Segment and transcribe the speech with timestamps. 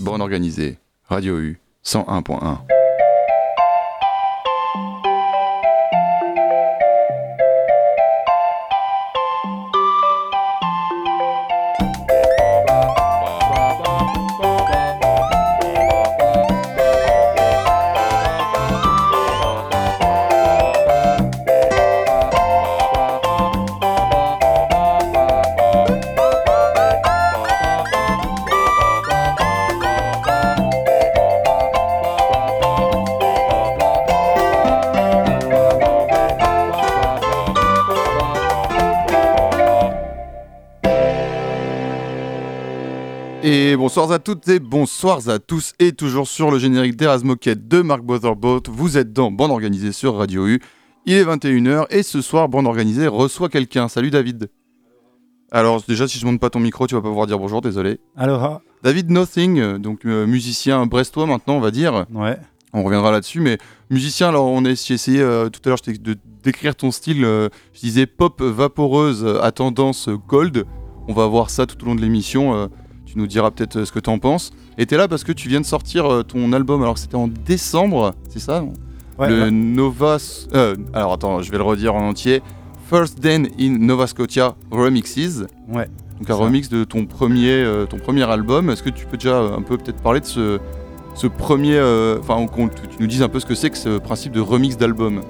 [0.00, 2.79] Borne organisée, Radio U 101.1.
[43.90, 48.02] bonsoir à toutes et bonsoir à tous et toujours sur le générique d'Erasmoquette de Mark
[48.02, 48.62] Botherboat.
[48.68, 50.60] Vous êtes dans Bande Organisée sur Radio U.
[51.06, 53.88] Il est 21h et ce soir, Bande Organisée reçoit quelqu'un.
[53.88, 54.48] Salut David.
[55.50, 57.98] Alors déjà, si je monte pas ton micro, tu vas pas pouvoir dire bonjour, désolé.
[58.16, 58.60] Alors.
[58.84, 62.06] David Nothing, donc euh, musicien brestois maintenant, on va dire.
[62.14, 62.38] Ouais.
[62.72, 63.58] On reviendra là-dessus, mais
[63.90, 67.80] musicien, alors on a essayé euh, tout à l'heure de décrire ton style, euh, je
[67.80, 70.64] disais pop vaporeuse à tendance gold.
[71.08, 72.70] On va voir ça tout au long de l'émission.
[73.10, 74.52] Tu nous diras peut-être euh, ce que tu en penses.
[74.78, 77.00] Et tu es là parce que tu viens de sortir euh, ton album, alors que
[77.00, 78.64] c'était en décembre, c'est ça?
[79.18, 80.18] Le Nova.
[80.54, 82.40] Euh, alors attends, je vais le redire en entier.
[82.88, 85.44] First Den in Nova Scotia Remixes.
[85.68, 85.88] Ouais.
[86.20, 88.70] Donc un remix de ton premier, ton premier album.
[88.70, 90.58] Est-ce que tu peux déjà un peu peut-être parler de ce,
[91.14, 91.78] ce premier.
[92.20, 94.76] Enfin, que tu nous dises un peu ce que c'est que ce principe de remix
[94.76, 95.20] d'album?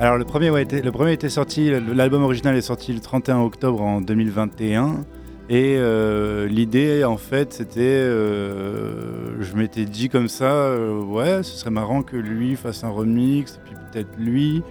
[0.00, 3.80] Alors le premier, ouais, le premier était sorti, l'album original est sorti le 31 octobre
[3.80, 5.04] en 2021
[5.48, 11.56] et euh, l'idée, en fait, c'était, euh, je m'étais dit comme ça, euh, ouais, ce
[11.56, 14.62] serait marrant que lui fasse un remix, et puis peut-être lui.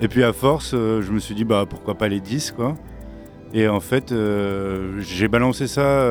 [0.00, 2.76] Et puis à force, je me suis dit, bah pourquoi pas les 10, quoi.
[3.52, 4.14] Et en fait,
[4.98, 6.08] j'ai balancé ça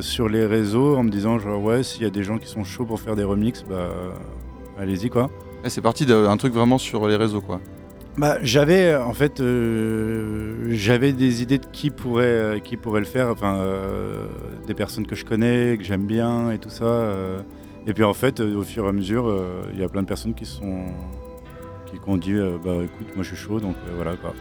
[0.00, 2.64] sur les réseaux en me disant, genre, ouais, s'il y a des gens qui sont
[2.64, 3.90] chauds pour faire des remixes, bah
[4.78, 5.30] allez-y, quoi.
[5.64, 7.60] c'est parti d'un truc vraiment sur les réseaux, quoi.
[8.18, 13.06] Bah, j'avais en fait euh, j'avais des idées de qui pourrait euh, qui pourrait le
[13.06, 14.26] faire enfin euh,
[14.66, 17.12] des personnes que je connais que j'aime bien et tout ça
[17.86, 19.32] et puis en fait au fur et à mesure
[19.72, 20.86] il y a plein de personnes qui sont
[21.86, 22.34] qui ont dit
[22.64, 24.34] bah écoute moi je suis chaud donc voilà quoi.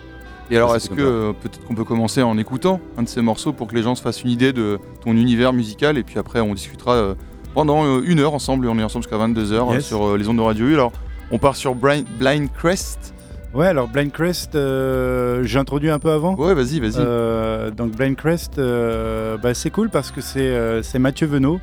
[0.50, 3.68] Et alors est-ce que peut-être qu'on peut commencer en écoutant un de ces morceaux pour
[3.68, 6.56] que les gens se fassent une idée de ton univers musical et puis après on
[6.56, 7.16] discutera
[7.54, 10.94] pendant une heure ensemble on est ensemble jusqu'à 22h sur les ondes de radio alors
[11.30, 13.14] on part sur Blind Crest
[13.54, 16.36] Ouais, alors Blind Crest, euh, j'ai introduit un peu avant.
[16.36, 16.98] Ouais, vas-y, vas-y.
[17.00, 21.60] Euh, donc Blind Crest, euh, bah, c'est cool parce que c'est Mathieu Venot.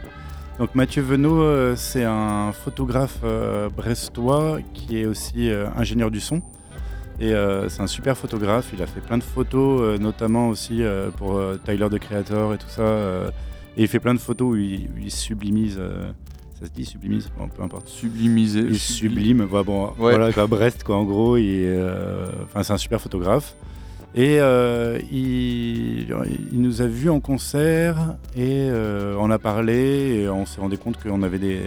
[0.58, 3.18] Donc Mathieu Venot, c'est un photographe
[3.76, 6.42] brestois qui est aussi ingénieur du son.
[7.20, 7.32] Et
[7.68, 10.82] c'est un super photographe, il a fait plein de photos, notamment aussi
[11.16, 12.82] pour Tyler the Creator et tout ça.
[13.76, 15.80] et il fait plein de photos où il, où il sublimise
[16.58, 17.88] ça se dit sublimise peu importe.
[17.88, 18.60] Sublimisé.
[18.60, 21.36] Il sublime, bon, voilà, Brest, quoi, en gros.
[21.36, 22.26] Euh,
[22.62, 23.56] c'est un super photographe.
[24.14, 26.06] Et euh, il,
[26.52, 31.02] nous a vus en concert et euh, on a parlé et on s'est rendu compte
[31.02, 31.58] qu'on avait des,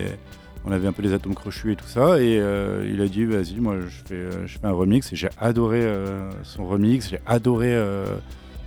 [0.63, 2.21] on avait un peu des atomes crochus et tout ça.
[2.21, 2.35] Et
[2.89, 5.85] il a dit, vas-y, moi je fais, je fais un remix et j'ai adoré
[6.43, 7.75] son remix, j'ai adoré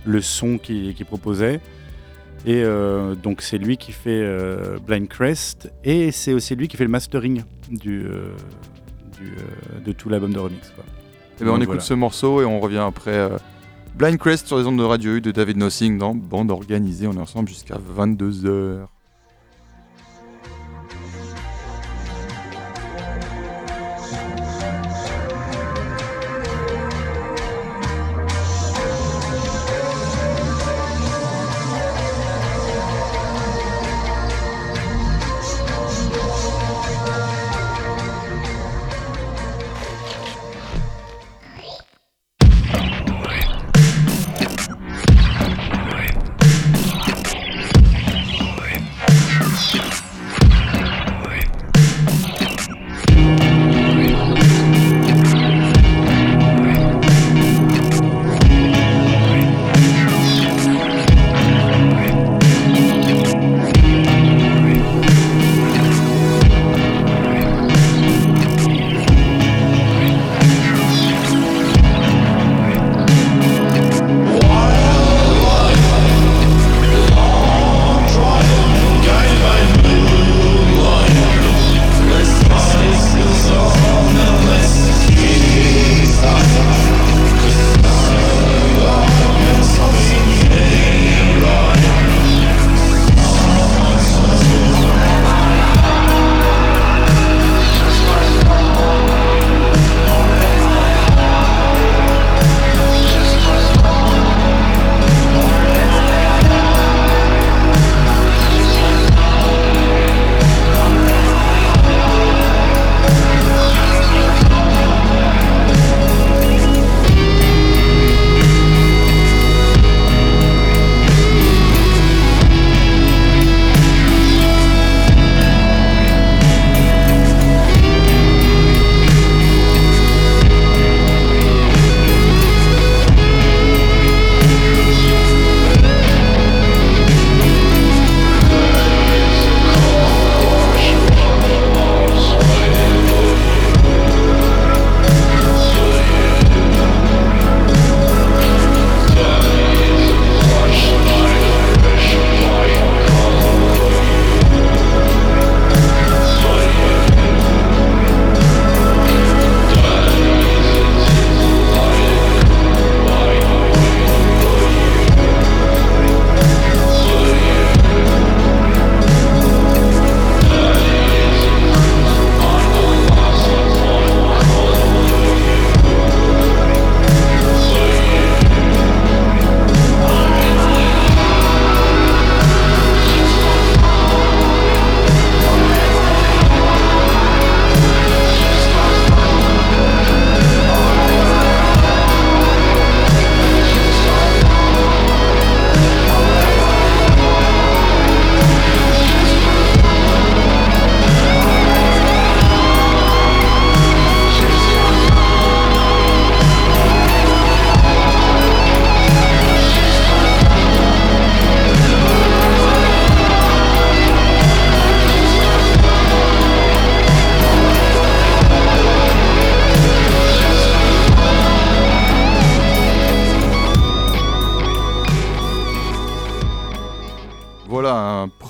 [0.05, 1.59] le son qu'il proposait.
[2.45, 6.75] Et euh, donc c'est lui qui fait euh, Blind Crest et c'est aussi lui qui
[6.75, 8.33] fait le mastering du, euh,
[9.85, 10.71] de tout l'album de remix.
[10.71, 10.83] Quoi.
[10.83, 13.29] Et eh ben on écoute ce morceau et on revient après
[13.95, 17.07] Blind Crest sur les ondes de Radio U de David Nothing dans Bande Organisée.
[17.07, 18.87] On est ensemble jusqu'à 22h.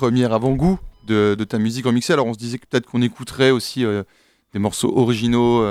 [0.02, 2.12] Premier avant-goût de, ta musique remixée.
[2.12, 3.84] Alors on se disait que peut-être qu'on écouterait aussi
[4.52, 5.62] des morceaux originaux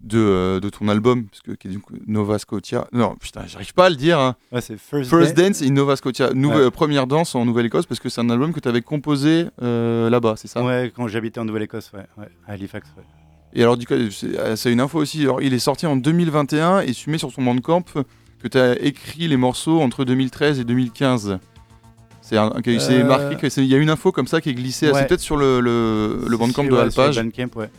[0.00, 2.88] de, de, ton album, parce que, qui est Nova Scotia.
[2.90, 4.18] Non, putain, j'arrive pas à le dire.
[4.18, 4.34] Hein.
[4.62, 6.32] c'est First, First Dance in Nova Scotia.
[6.32, 10.34] Nouvelle, Première danse en Nouvelle-Écosse, parce que c'est un album que tu avais composé là-bas,
[10.38, 10.64] c'est ça?
[10.64, 12.06] Ouais, quand j'habitais en Nouvelle-Écosse, ouais,
[12.46, 12.88] à Halifax.
[12.96, 13.02] Ouais.
[13.52, 15.22] Et alors, du coup, c'est une info aussi.
[15.22, 17.84] Alors, il est sorti en 2021 et tu mets sur son bandcamp
[18.42, 21.38] que tu as écrit les morceaux entre 2013 et 2015.
[22.28, 23.04] C'est euh...
[23.04, 24.90] marqué qu'il y a une info comme ça qui est glissée.
[24.92, 27.16] C'est peut-être sur le, le, le bandcamp de Alpage.
[27.16, 27.70] Bandcamp, ouais.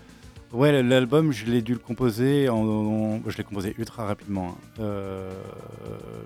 [0.51, 2.49] Ouais, l'album, je l'ai dû le composer.
[2.49, 4.47] En, je l'ai composé ultra rapidement.
[4.47, 4.81] Hein.
[4.81, 5.29] Euh,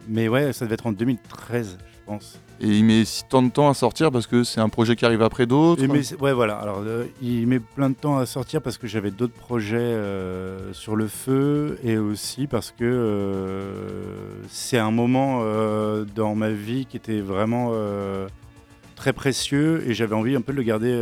[0.08, 2.40] mais ouais, ça devait être en 2013, je pense.
[2.62, 5.04] Et il met si tant de temps à sortir parce que c'est un projet qui
[5.06, 5.84] arrive après d'autres
[6.22, 6.56] Ouais, voilà.
[6.56, 10.72] Alors, euh, il met plein de temps à sortir parce que j'avais d'autres projets euh,
[10.72, 13.52] sur le feu et aussi parce que
[14.50, 15.44] c'est un moment
[16.16, 17.74] dans ma vie qui était vraiment
[18.96, 20.94] très précieux et j'avais envie un peu de le garder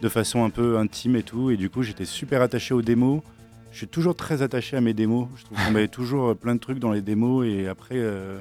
[0.00, 1.50] de façon un peu intime et tout.
[1.50, 3.22] Et du coup, j'étais super attaché aux démos.
[3.70, 5.28] Je suis toujours très attaché à mes démos.
[5.36, 8.40] Je trouve qu'on met toujours euh, plein de trucs dans les démos et après, euh,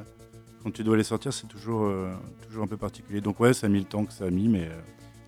[0.63, 2.13] quand tu dois les sortir, c'est toujours, euh,
[2.47, 3.21] toujours un peu particulier.
[3.21, 4.69] Donc ouais, ça a mis le temps que ça a mis, mais...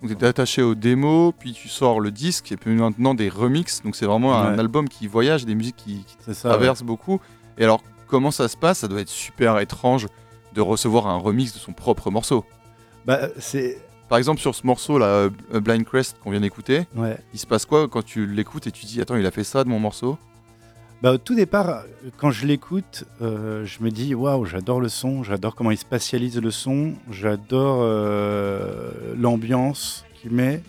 [0.00, 3.28] Donc tu étais attaché aux démos, puis tu sors le disque, et puis maintenant des
[3.28, 3.82] remixes.
[3.82, 7.20] Donc c'est vraiment un album qui voyage, des musiques qui, traversent beaucoup.
[7.58, 8.78] Et alors, comment ça se passe?
[8.78, 10.06] Ça doit être super étrange
[10.54, 12.46] de recevoir un remix de son propre morceau.
[13.04, 13.78] Bah, c'est
[14.10, 16.82] par exemple, sur ce morceau là, euh, Blind Crest qu'on vient d'écouter,
[17.32, 19.62] il se passe quoi quand tu l'écoutes et tu dis Attends, il a fait ça
[19.62, 20.18] de mon morceau?
[21.00, 21.84] Bah, Au tout départ,
[22.18, 26.40] quand je l'écoute, euh, je me dis Waouh, j'adore le son, j'adore comment il spatialise
[26.40, 30.60] le son, j'adore euh, l'ambiance qu'il met.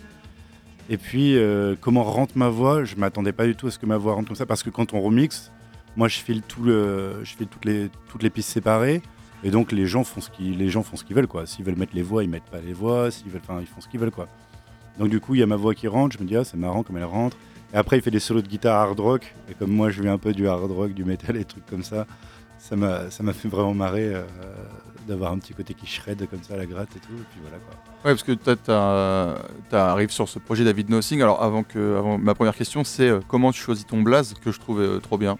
[0.88, 1.36] Et puis,
[1.80, 2.84] comment rentre ma voix?
[2.84, 4.70] Je m'attendais pas du tout à ce que ma voix rentre comme ça, parce que
[4.70, 5.50] quand on remix,
[5.96, 9.02] moi je file, tout le, je file toutes, les, toutes les pistes séparées.
[9.44, 11.46] Et donc les gens font ce qu'ils les gens font ce qu'ils veulent quoi.
[11.46, 13.10] S'ils veulent mettre les voix, ils mettent pas les voix.
[13.10, 14.28] S'ils veulent, enfin ils font ce qu'ils veulent quoi.
[14.98, 16.16] Donc du coup il y a ma voix qui rentre.
[16.16, 17.36] Je me dis ah c'est marrant comme elle rentre.
[17.74, 19.34] Et après il fait des solos de guitare hard rock.
[19.50, 21.82] Et comme moi je viens un peu du hard rock, du metal et trucs comme
[21.82, 22.06] ça,
[22.58, 24.22] ça m'a ça m'a fait vraiment marrer euh,
[25.08, 27.12] d'avoir un petit côté qui shred comme ça à la gratte et tout.
[27.12, 27.74] Et puis voilà quoi.
[28.04, 28.32] Ouais parce que
[29.70, 31.20] tu arrives sur ce projet David Nothing.
[31.22, 34.52] Alors avant que avant, ma première question c'est euh, comment tu choisis ton blaze que
[34.52, 35.36] je trouvais euh, trop bien?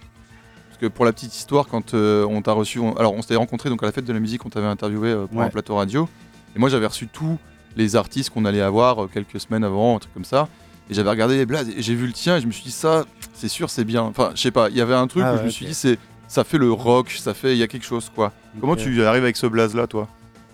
[0.86, 3.86] Pour la petite histoire, quand euh, on t'a reçu, alors on s'était rencontré donc à
[3.86, 6.08] la fête de la musique, on t'avait interviewé euh, pour un plateau radio,
[6.56, 7.38] et moi j'avais reçu tous
[7.76, 10.48] les artistes qu'on allait avoir euh, quelques semaines avant, un truc comme ça,
[10.90, 12.72] et j'avais regardé les blazes, et j'ai vu le tien, et je me suis dit
[12.72, 14.02] ça, c'est sûr, c'est bien.
[14.02, 15.74] Enfin, je sais pas, il y avait un truc ah où je me suis dit
[15.74, 15.98] c'est,
[16.28, 18.32] ça fait le rock, ça fait, il y a quelque chose quoi.
[18.60, 20.08] Comment tu arrives avec ce blaze là, toi?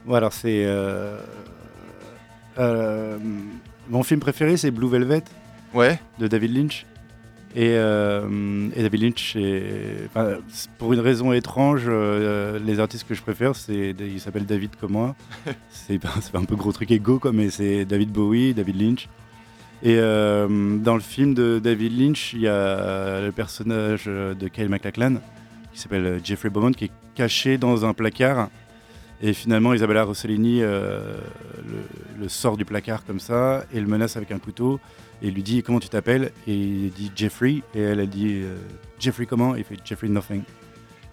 [0.06, 0.66] Ouais, alors c'est
[3.88, 5.24] mon film préféré, c'est Blue Velvet.
[5.74, 5.98] Ouais.
[6.18, 6.86] De David Lynch.
[7.56, 9.36] Euh, et, David Lynch,
[10.78, 14.92] pour une raison étrange, euh, les artistes que je préfère, c'est, il s'appelle David comme
[14.92, 15.16] moi.
[15.70, 16.00] c'est,
[16.34, 19.08] un peu gros truc égo, quoi, mais c'est David Bowie, David Lynch.
[19.82, 24.68] Et euh, dans le film de David Lynch, il y a le personnage de Kyle
[24.68, 25.16] MacLachlan
[25.72, 28.48] qui s'appelle Jeffrey Beaumont qui est caché dans un placard.
[29.22, 34.38] Et finalement, Isabella Rossellini le, sort du placard comme ça et le menace avec un
[34.38, 34.80] couteau
[35.22, 36.32] et lui dit comment tu t'appelles?
[36.46, 37.62] Et il dit Jeffrey.
[37.74, 38.56] Et elle a dit euh,
[38.98, 39.56] Jeffrey comment?
[39.56, 40.42] Et il fait Jeffrey Nothing.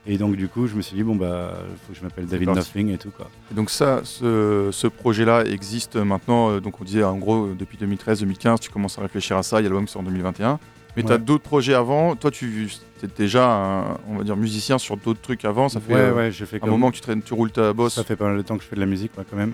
[0.08, 1.54] Et donc du coup je me suis dit bon bah
[1.86, 3.30] faut que je m'appelle David Nothing et tout quoi.
[3.52, 7.54] Et donc ça ce, ce projet là existe maintenant euh, donc on disait en gros
[7.58, 10.06] depuis 2013-2015 tu commences à réfléchir à ça il y a l'album qui sort en
[10.06, 10.60] 2021
[10.96, 12.16] mais tu as d'autres projets avant?
[12.16, 12.70] Toi tu
[13.04, 16.32] es déjà un, on va dire musicien sur d'autres trucs avant ça fait ouais, ouais,
[16.62, 17.96] un moment que tu, traînes, tu roules ta bosse.
[17.96, 19.54] Ça fait pas mal de temps que je fais de la musique moi quand même.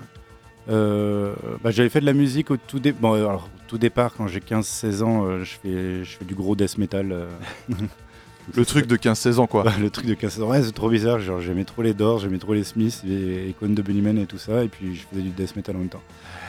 [0.68, 2.80] Euh, bah, j'avais fait de la musique au tout,
[3.68, 7.12] tout départ, quand j'ai 15-16 ans, euh, je, fais, je fais du gros death metal.
[7.12, 7.26] Euh.
[8.54, 9.64] le truc de 15-16 ans, quoi.
[9.80, 11.18] le truc de 15-16 ans, ouais, c'est trop bizarre.
[11.18, 14.38] Genre, j'aimais trop les Doors, j'aimais trop les Smiths, les icônes de Bunnyman et tout
[14.38, 16.02] ça, et puis je faisais du death metal en même temps.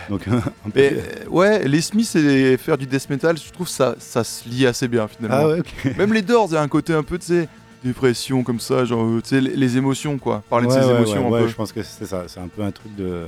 [0.10, 0.28] Donc,
[1.30, 4.88] ouais, les Smiths et faire du death metal, je trouve ça, ça se lie assez
[4.88, 5.56] bien finalement.
[5.58, 7.48] Ah même les Doors, il y a un côté un peu, tu sais
[7.84, 10.42] dépression comme ça, genre, tu sais, les, émotions, quoi.
[10.50, 11.48] Parler de ses émotions un peu.
[11.48, 12.24] je pense que c'est ça.
[12.28, 13.26] C'est un peu un truc de,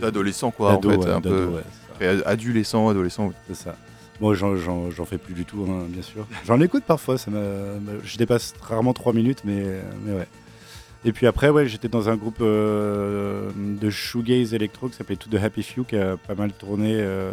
[0.00, 1.62] d'adolescent quoi en fait, un peu
[2.24, 3.32] adolescent, adolescent.
[3.48, 3.76] C'est ça.
[4.20, 6.26] Moi, j'en fais plus du tout, hein, bien sûr.
[6.44, 7.30] J'en écoute parfois, ça
[8.04, 9.62] je dépasse rarement 3 minutes, mais,
[10.04, 10.28] mais ouais.
[11.06, 15.28] Et puis après, ouais, j'étais dans un groupe euh, de shoegaze électro qui s'appelait To
[15.28, 17.32] The Happy Few, qui a pas mal tourné euh,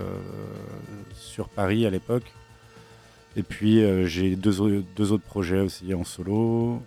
[1.14, 2.34] sur Paris à l'époque.
[3.38, 6.82] Et puis euh, j'ai deux, deux, autres projets aussi en solo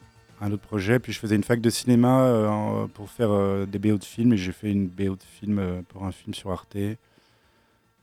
[0.44, 0.98] un autre projet.
[0.98, 4.32] Puis je faisais une fac de cinéma euh, pour faire euh, des BO de films
[4.34, 6.76] et j'ai fait une BO de film euh, pour un film sur Arte.
[6.76, 6.96] et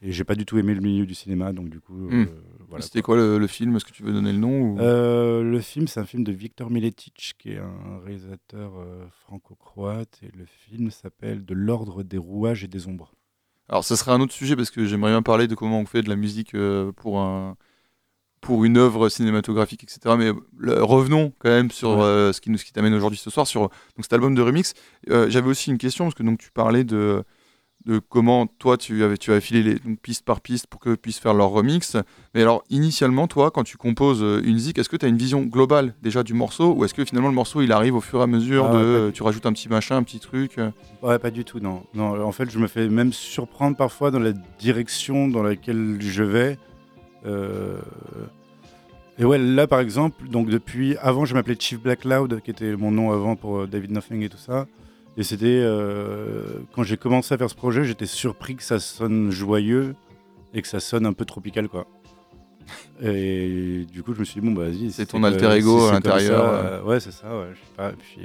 [0.01, 1.93] j'ai pas du tout aimé le milieu du cinéma, donc du coup.
[1.93, 2.27] Hmm.
[2.69, 3.75] Voilà, C'était quoi, le, film?
[3.75, 7.35] Est-ce que tu veux donner le nom Le film, c'est un film de Victor Miletic,
[7.37, 8.71] qui est un réalisateur
[9.25, 13.13] franco-croate, et le film s'appelle De l'ordre des rouages et des ombres.
[13.67, 16.01] Alors, ce serait un autre sujet parce que j'aimerais bien parler de comment on fait
[16.01, 16.55] de la musique
[16.95, 17.57] pour un,
[18.41, 20.15] pour une œuvre cinématographique, etc.
[20.17, 20.31] Mais
[20.81, 23.69] revenons quand même sur euh, ce qui, ce qui t'amène aujourd'hui ce soir, sur donc,
[24.01, 24.73] cet album de remix.
[25.09, 27.23] Euh, j'avais aussi une question, parce que donc, tu parlais de,
[27.85, 30.97] de comment toi tu avais, tu avais filé les, donc, piste par piste pour qu'eux
[30.97, 31.95] puissent faire leur remix.
[32.33, 35.17] Mais alors, initialement, toi, quand tu composes euh, une zik, est-ce que tu as une
[35.17, 38.21] vision globale déjà du morceau ou est-ce que finalement le morceau il arrive au fur
[38.21, 39.11] et à mesure ah de.
[39.13, 40.57] tu rajoutes un petit machin, un petit truc
[41.03, 41.83] Ouais, pas du tout, non.
[41.93, 42.19] non.
[42.23, 46.57] En fait, je me fais même surprendre parfois dans la direction dans laquelle je vais.
[47.25, 47.77] Euh,
[49.17, 52.75] et ouais, là par exemple, donc depuis avant, je m'appelais Chief Black Cloud, qui était
[52.75, 54.67] mon nom avant pour euh, David Nothing et tout ça.
[55.17, 59.29] Et c'était euh, quand j'ai commencé à faire ce projet, j'étais surpris que ça sonne
[59.29, 59.95] joyeux
[60.53, 61.85] et que ça sonne un peu tropical, quoi.
[63.03, 64.91] Et du coup, je me suis dit, bon, bah vas-y.
[64.91, 66.85] C'est ton alter ego à l'intérieur.
[66.85, 67.91] ouais, c'est ça, ouais, je sais pas.
[67.91, 68.21] puis,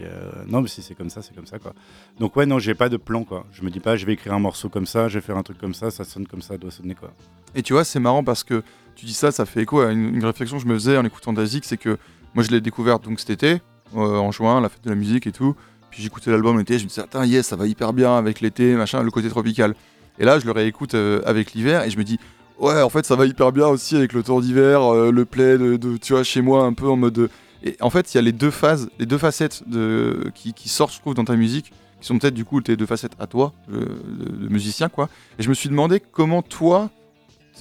[0.47, 1.73] non, mais si c'est comme ça, c'est comme ça, quoi.
[2.21, 3.47] Donc, ouais, non, j'ai pas de plan, quoi.
[3.53, 5.43] Je me dis pas, je vais écrire un morceau comme ça, je vais faire un
[5.43, 7.11] truc comme ça, ça sonne comme ça, doit sonner, quoi.
[7.57, 8.63] Et tu vois, c'est marrant parce que
[8.97, 11.33] tu dis ça, ça fait écho à une, réflexion que je me faisais en écoutant
[11.33, 11.99] Dazik, c'est que
[12.35, 13.61] moi je l'ai découvert donc cet été,
[13.95, 15.55] euh, en juin, la fête de la musique et tout.
[15.91, 18.75] Puis j'écoutais l'album l'été, je me disais, attends, yes, ça va hyper bien avec l'été,
[18.75, 19.75] machin, le côté tropical.
[20.19, 22.19] Et là, je le réécoute euh, avec l'hiver et je me dis,
[22.59, 25.59] ouais, en fait, ça va hyper bien aussi avec le tour d'hiver, euh, le play
[25.59, 27.29] de, tu vois, chez moi, un peu en mode.
[27.63, 30.95] Et en fait, il y a les deux phases, les deux facettes de, qui, sortent,
[30.95, 33.53] je trouve, dans ta musique, qui sont peut-être du coup tes deux facettes à toi,
[33.69, 35.09] de musicien, quoi.
[35.39, 36.91] Et je me suis demandé comment toi,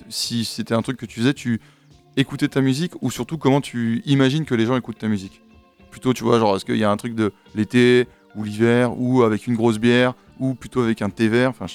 [0.09, 1.59] si c'était un truc que tu faisais, tu
[2.17, 5.41] écoutais ta musique ou surtout comment tu imagines que les gens écoutent ta musique?
[5.91, 9.23] Plutôt, tu vois, genre, est-ce qu'il y a un truc de l'été ou l'hiver ou
[9.23, 11.49] avec une grosse bière ou plutôt avec un thé vert?
[11.49, 11.67] Enfin,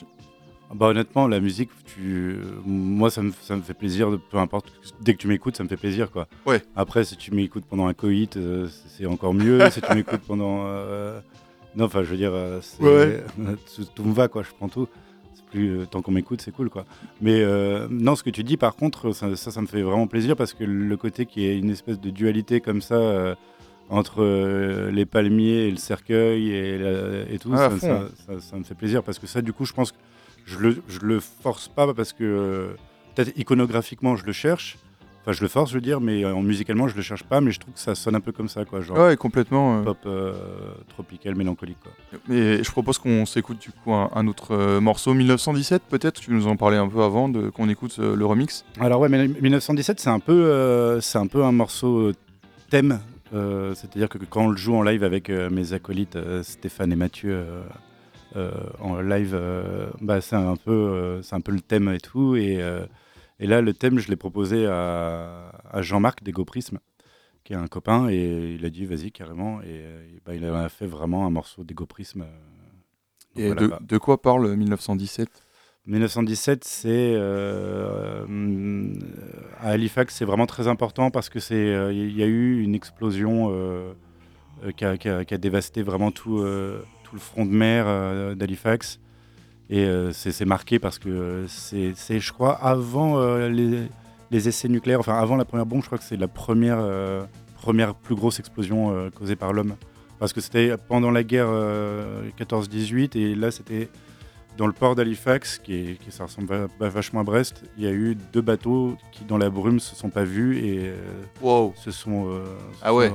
[0.75, 2.37] Bah honnêtement, la musique, tu...
[2.65, 5.65] moi ça me, ça me fait plaisir, de, peu importe, dès que tu m'écoutes, ça
[5.65, 6.29] me fait plaisir quoi.
[6.47, 6.63] Ouais.
[6.77, 9.59] Après, si tu m'écoutes pendant un coït, euh, c'est encore mieux.
[9.71, 10.67] si tu m'écoutes pendant...
[10.67, 11.21] Euh,
[11.77, 12.61] non, enfin, je veux dire, euh,
[13.95, 14.89] tout, me va quoi, je prends tout
[15.51, 16.85] plus euh, tant qu'on m'écoute, c'est cool quoi.
[17.21, 20.37] Mais euh, non, ce que tu dis par contre, ça, ça, me fait vraiment plaisir
[20.37, 23.35] parce que le côté qui est une espèce de dualité comme ça euh,
[23.89, 24.23] entre
[24.91, 28.09] les palmiers et le cercueil et, tout, ah, ça,
[28.41, 29.99] ça, me fait plaisir parce que ça, du coup, je pense que
[30.45, 32.77] je le, je le force pas parce que
[33.15, 34.79] peut-être iconographiquement je le cherche,
[35.23, 37.51] Enfin, je le force, je veux dire, mais en musicalement, je le cherche pas, mais
[37.51, 38.81] je trouve que ça sonne un peu comme ça, quoi.
[38.81, 39.83] Genre ouais, complètement.
[39.83, 40.33] Pop euh,
[40.89, 41.93] tropical, mélancolique, quoi.
[42.35, 46.21] Et je propose qu'on s'écoute du coup un, autre euh, morceau, 1917, peut-être.
[46.21, 48.65] Tu nous en parlais un peu avant, de, qu'on écoute euh, le remix.
[48.81, 52.13] Alors ouais, mais 1917, c'est un peu, c'est un peu un morceau
[52.71, 53.01] thème.
[53.31, 57.45] c'est-à-dire que quand on le joue en live avec mes acolytes Stéphane et Mathieu.
[58.81, 59.39] en live,
[60.01, 62.59] bah, c'est un peu, c'est un peu le thème et tout, et
[63.41, 66.79] et là, le thème, je l'ai proposé à, Jean-Marc d'Egoprisme,
[67.43, 69.63] qui est un copain, et il a dit vas-y carrément.
[69.63, 69.83] Et,
[70.27, 72.27] bah, il a fait vraiment un morceau d'Egoprisme.
[73.39, 75.29] Euh, et de, quoi parle 1917
[75.87, 78.27] 1917, c'est euh,
[79.59, 82.75] à Halifax, c'est vraiment très important parce que c'est euh, il y a eu une
[82.75, 83.51] explosion
[84.77, 86.45] qui a, dévasté vraiment tout,
[87.05, 89.01] tout le front de mer d'Halifax.
[89.71, 95.17] Et euh, c'est marqué parce que c'est, je crois, avant euh, les, essais nucléaires, enfin
[95.17, 97.23] avant la première bombe, je crois que c'est la première, euh,
[97.55, 99.77] première plus grosse explosion causée par l'homme.
[100.19, 101.49] Parce que c'était pendant la guerre
[102.39, 103.89] 14-18 et là c'était
[104.57, 108.17] dans le port d'Halifax, qui, qui, ça ressemble vachement à Brest, il y a eu
[108.33, 110.93] deux bateaux qui, dans la brume, se sont pas vus et
[111.41, 111.73] wow.
[111.77, 112.41] se sont.
[112.83, 113.11] ah ouais.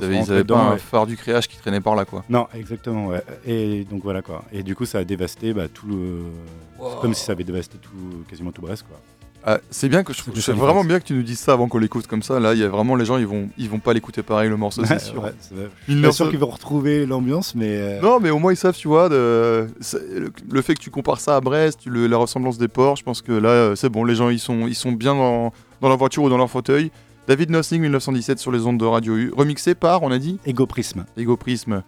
[0.00, 2.24] ils avaient, pas un phare du créage qui traînait par là, quoi.
[2.28, 3.08] Non, exactement.
[3.08, 3.22] Ouais.
[3.46, 4.44] Et donc voilà quoi.
[4.52, 6.22] Et du coup, ça a dévasté bah, tout le.
[7.00, 8.98] Comme si ça avait dévasté tout, quasiment tout Brest, quoi.
[9.44, 11.78] Ah, c'est bien que je trouve vraiment bien que tu nous dises ça avant qu'on
[11.78, 12.38] l'écoute comme ça.
[12.38, 14.56] Là, il y a vraiment les gens, ils vont, ils vont pas l'écouter pareil le
[14.56, 15.24] morceau, c'est sûr.
[15.88, 17.76] Je suis pas sûr qu'ils vont retrouver l'ambiance, mais.
[17.76, 19.66] Euh, non, mais au moins ils savent, tu vois, de...
[20.50, 23.32] le fait que tu compares ça à Brest, la ressemblance des ports, je pense que
[23.32, 26.22] là, euh, c'est bon, les gens, ils sont, ils sont bien dans, dans leur voiture
[26.22, 26.90] ou dans leur fauteuil.
[27.28, 30.66] David Nothing 1917 sur les ondes de Radio U, remixé par, on a dit Ego
[30.66, 31.04] Prisme.
[31.16, 31.82] Ego Prisme.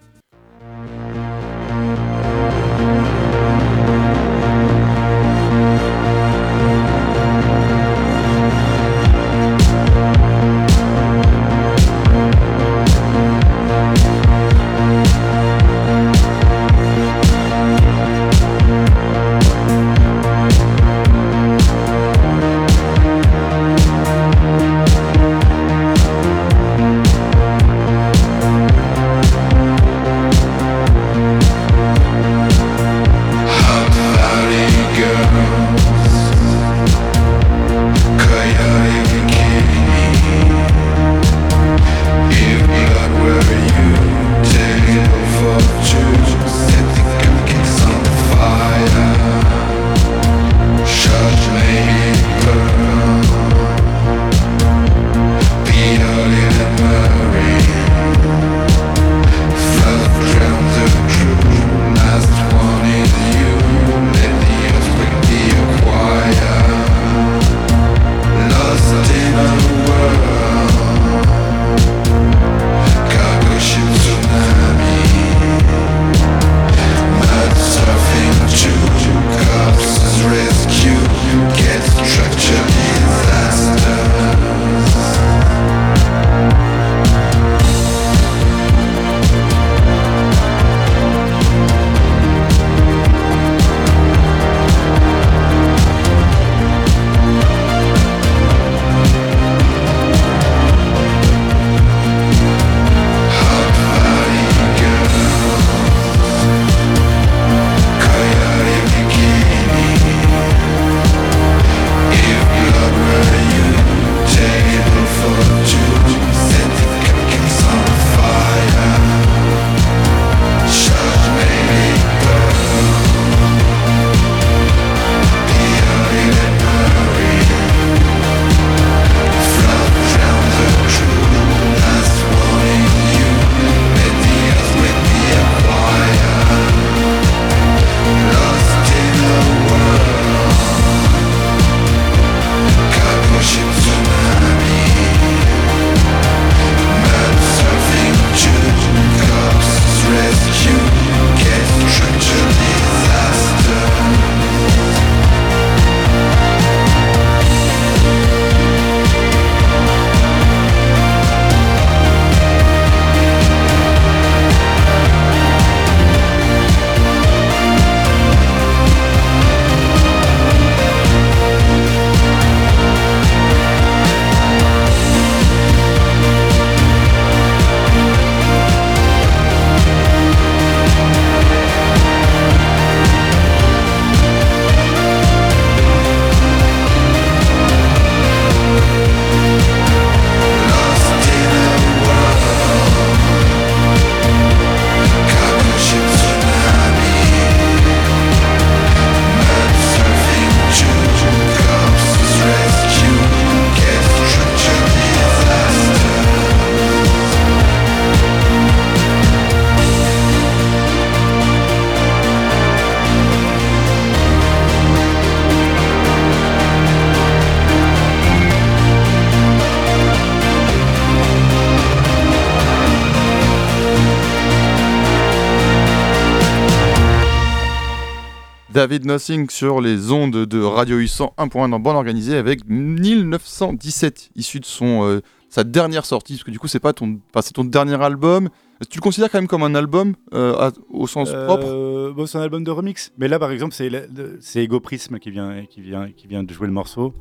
[228.75, 234.59] David Nothing sur les ondes de Radio U 101.1 dans Bande Organisée avec 1917, issu
[234.59, 237.63] de son, euh, sa dernière sortie, parce que du coup c'est pas ton, c'est ton
[237.63, 238.49] dernier album.
[238.91, 242.15] Tu le considères quand même comme un album euh, au sens euh, propre?
[242.17, 243.13] bon, C'est un album de remix.
[243.17, 246.67] Mais là par exemple c'est Ego Prism qui vient, qui, vient, qui vient de jouer
[246.67, 247.15] le morceau.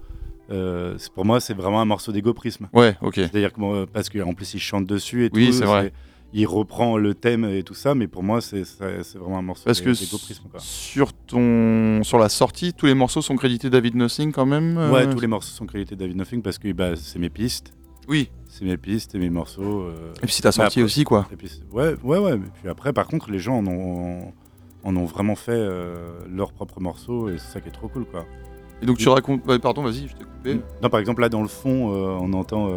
[1.14, 2.66] pour moi c'est vraiment un morceau d'Ego Prism.
[2.74, 3.14] Ouais, ok.
[3.14, 5.54] C'est-à-dire que parce qu'en plus il chante dessus et oui, tout.
[5.54, 5.94] c'est vrai
[6.34, 8.64] il reprend le thème et tout ça, mais pour moi, c'est
[9.16, 13.70] vraiment un morceau Parce que sur, ton, sur la sortie, tous les morceaux sont crédités
[13.70, 16.72] David Nothing quand même euh Ouais, tous les morceaux sont crédités David Nothing parce que
[16.72, 17.74] bah, c'est mes pistes.
[18.08, 18.30] Oui.
[18.48, 19.82] C'est mes pistes et mes morceaux.
[19.82, 20.14] Euh.
[20.18, 21.28] Et puis c'est ta sortie aussi, quoi.
[21.72, 22.36] ouais, ouais, ouais.
[22.36, 24.34] Et puis après, par contre, les gens en ont,
[24.84, 28.06] en ont vraiment fait euh, leurs propres morceaux et c'est ça qui est trop cool,
[28.06, 28.26] quoi.
[28.82, 29.44] Et donc tu racontes.
[29.62, 30.60] pardon, vas-y, je t'ai coupé.
[30.82, 32.70] Non, par exemple, là dans le fond, on entend.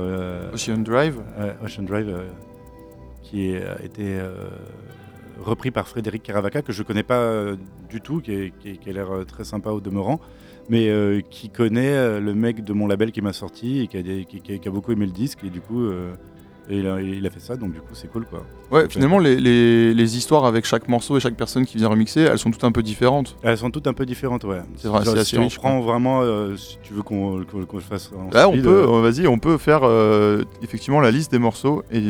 [0.52, 1.20] Ocean Drive
[1.64, 2.14] Ocean Drive
[3.30, 4.48] qui a été euh,
[5.42, 7.56] repris par Frédéric Caravaca, que je ne connais pas euh,
[7.90, 10.20] du tout, qui, a l'air euh, très sympa au demeurant,
[10.68, 10.90] mais
[11.30, 14.70] qui connaît le mec de mon label qui m'a sorti et qui a, qui, a,
[14.70, 15.88] beaucoup aimé le disque, et du coup,
[16.68, 18.42] et il, a, il, a, fait ça, donc du coup, c'est cool quoi.
[18.72, 22.22] Ouais, finalement, les, les, les, histoires avec chaque morceau et chaque personne qui vient remixer,
[22.22, 23.36] elles sont toutes un peu différentes.
[23.44, 24.58] Elles sont toutes un peu différentes, ouais.
[24.74, 26.22] C'est vrai, c'est Si on prend vraiment,
[26.56, 28.10] si tu veux qu'on qu fasse.
[28.32, 29.88] Là, on peut, vas-y, on peut faire
[30.62, 32.02] effectivement la liste des morceaux et.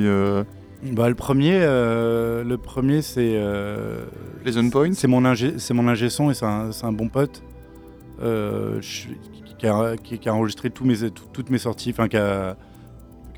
[0.82, 3.34] Bah, le premier, euh, le premier c'est.
[3.36, 4.04] Euh,
[4.42, 7.42] Pleasant Point C'est mon, ingé, mon ingé son et c'est un, un, bon pote
[8.22, 8.80] euh,
[9.58, 12.56] qui, a, qui, a, enregistré mes, toutes mes sorties, enfin qui a,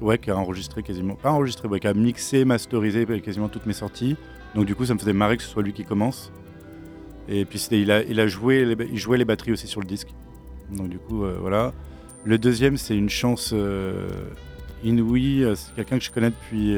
[0.00, 1.14] ouais, qui a enregistré quasiment.
[1.14, 4.16] Pas enregistré, ouais, qui a mixé, masterisé quasiment toutes mes sorties.
[4.54, 6.32] Donc du coup, ça me faisait marrer que ce soit lui qui commence.
[7.28, 9.86] Et puis il a, il a joué, les, il jouait les batteries aussi sur le
[9.86, 10.08] disque.
[10.70, 11.72] Donc du coup, euh, voilà.
[12.24, 13.54] Le deuxième, c'est une chance
[14.84, 15.46] inouïe.
[15.54, 16.76] C'est quelqu'un que je connais depuis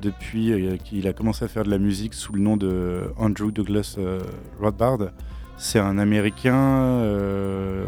[0.00, 3.50] depuis euh, qu'il a commencé à faire de la musique sous le nom de Andrew
[3.50, 4.20] Douglas euh,
[4.60, 5.10] Rothbard.
[5.56, 6.56] C'est un Américain.
[6.56, 7.84] Euh,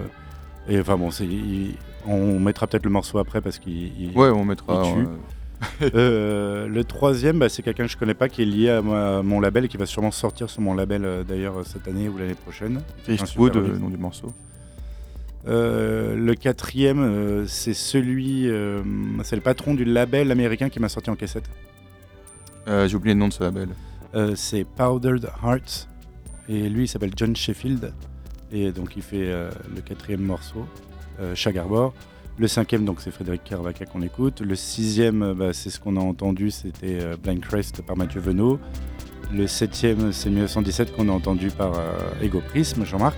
[0.69, 1.11] et enfin bon,
[2.07, 4.13] on mettra peut-être le morceau après parce qu'il.
[4.15, 4.85] Ouais, on mettra.
[5.81, 9.65] le troisième, bah, c'est quelqu'un que je connais pas qui est lié à, mon label
[9.65, 12.81] et qui va sûrement sortir sur mon label d'ailleurs cette année ou l'année prochaine.
[13.07, 14.33] Le nom du morceau.
[15.47, 18.51] le quatrième, c'est celui,
[19.23, 21.49] c'est le patron du label américain qui m'a sorti en cassette.
[22.69, 23.69] Euh, j'ai oublié le nom de ce label.
[24.15, 25.89] Euh, c'est Powdered Hearts.
[26.49, 27.93] Et lui, il s'appelle John Sheffield.
[28.53, 30.67] Et donc, il fait euh, le quatrième morceau,
[31.35, 31.95] Chagarbor.
[32.39, 34.41] Le cinquième, donc, c'est Frédéric Carvaca qu'on écoute.
[34.41, 38.59] Le sixième, bah, c'est ce qu'on a entendu, c'était Blind Crest par Mathieu Venot.
[39.33, 41.75] Le septième, c'est 1917 qu'on a entendu par
[42.21, 43.17] Ego Prism, Jean-Marc.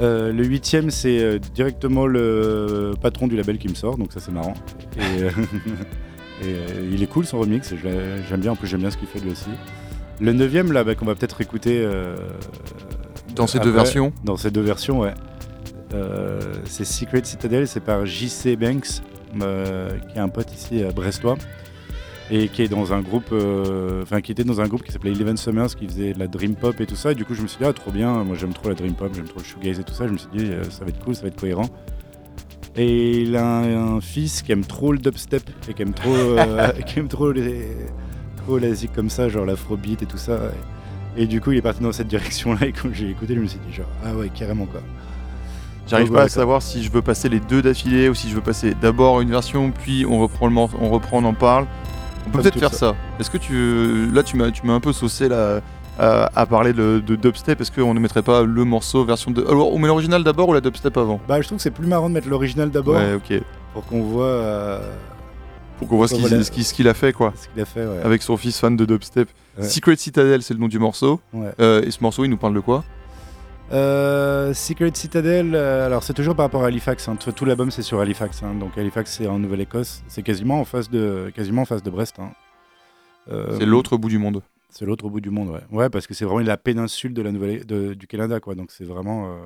[0.00, 4.54] le huitième, c'est directement le patron du label qui me sort, donc ça c'est marrant.
[4.98, 5.28] Et,
[6.44, 7.74] Euh, il est cool son remix,
[8.28, 9.50] j'aime bien, en plus j'aime bien ce qu'il fait lui aussi.
[10.20, 11.82] Le neuvième là, bah, qu'on va peut-être écouter.
[11.84, 12.16] Euh,
[13.34, 15.14] dans ces deux versions Dans ces deux versions, ouais.
[15.94, 19.02] Euh, c'est Secret Citadel, c'est par JC Banks,
[19.32, 21.36] qui est un pote ici à Brestois
[22.30, 23.34] et qui est dans un groupe,
[24.02, 26.54] enfin qui était dans un groupe qui s'appelait Eleven Summers, qui faisait de la dream
[26.54, 27.12] pop et tout ça.
[27.12, 28.94] Et du coup, je me suis dit ah trop bien, moi j'aime trop la dream
[28.94, 30.06] pop, j'aime trop le shoegaze et tout ça.
[30.06, 31.68] Je me suis dit ça va être cool, ça va être cohérent.
[32.76, 36.72] Et il a un, fils qui aime trop le dubstep et qui aime trop, euh,
[36.86, 37.68] qui aime trop les
[38.38, 38.58] trop
[38.94, 40.38] comme ça, genre l'afrobeat et tout ça.
[41.16, 42.66] Et, du coup, il est parti dans cette direction-là.
[42.66, 44.80] Et quand j'ai écouté, je me suis dit genre ah ouais carrément quoi.
[45.86, 48.40] J'arrive pas à savoir si je veux passer les deux d'affilée ou si je veux
[48.40, 51.66] passer d'abord une version puis on reprend le on reprend on en parle.
[52.26, 52.94] On peut peut-être faire ça.
[53.18, 55.60] Est-ce que tu là tu m'as tu m'as un peu saucé la
[55.98, 59.44] à parler de, dubstep Est-ce qu'on ne mettrait pas le morceau version de.
[59.46, 61.20] Alors, on met l'original d'abord ou la dubstep avant?
[61.28, 62.96] Bah, je trouve que c'est plus marrant de mettre l'original d'abord.
[62.96, 63.42] Ouais, ok.
[63.72, 64.24] Pour qu'on voit.
[64.24, 64.80] Euh,
[65.78, 67.32] pour qu'on voit ce qu'il a fait, quoi.
[67.36, 68.00] Ce qu'il a fait, ouais.
[68.04, 69.28] Avec son fils fan de dubstep.
[69.60, 71.20] Secret Citadel, c'est le nom du morceau.
[71.60, 72.84] Euh, et ce morceau, il nous parle de quoi?
[73.72, 77.08] Euh, Secret Citadel, alors c'est toujours par rapport à Halifax.
[77.08, 77.16] Hein.
[77.16, 78.42] Tout, l'album c'est sur Halifax.
[78.42, 78.54] Hein.
[78.60, 80.02] Donc Halifax c'est en Nouvelle-Écosse.
[80.08, 82.16] C'est quasiment en face de, quasiment en face de Brest.
[82.18, 82.32] Hein.
[83.58, 84.42] c'est l'autre bout du monde.
[84.72, 85.60] C'est l'autre bout du monde, ouais.
[85.70, 88.54] Ouais, parce que c'est vraiment la péninsule de la Nouvelle du Canada, quoi.
[88.54, 89.36] Donc c'est vraiment, euh,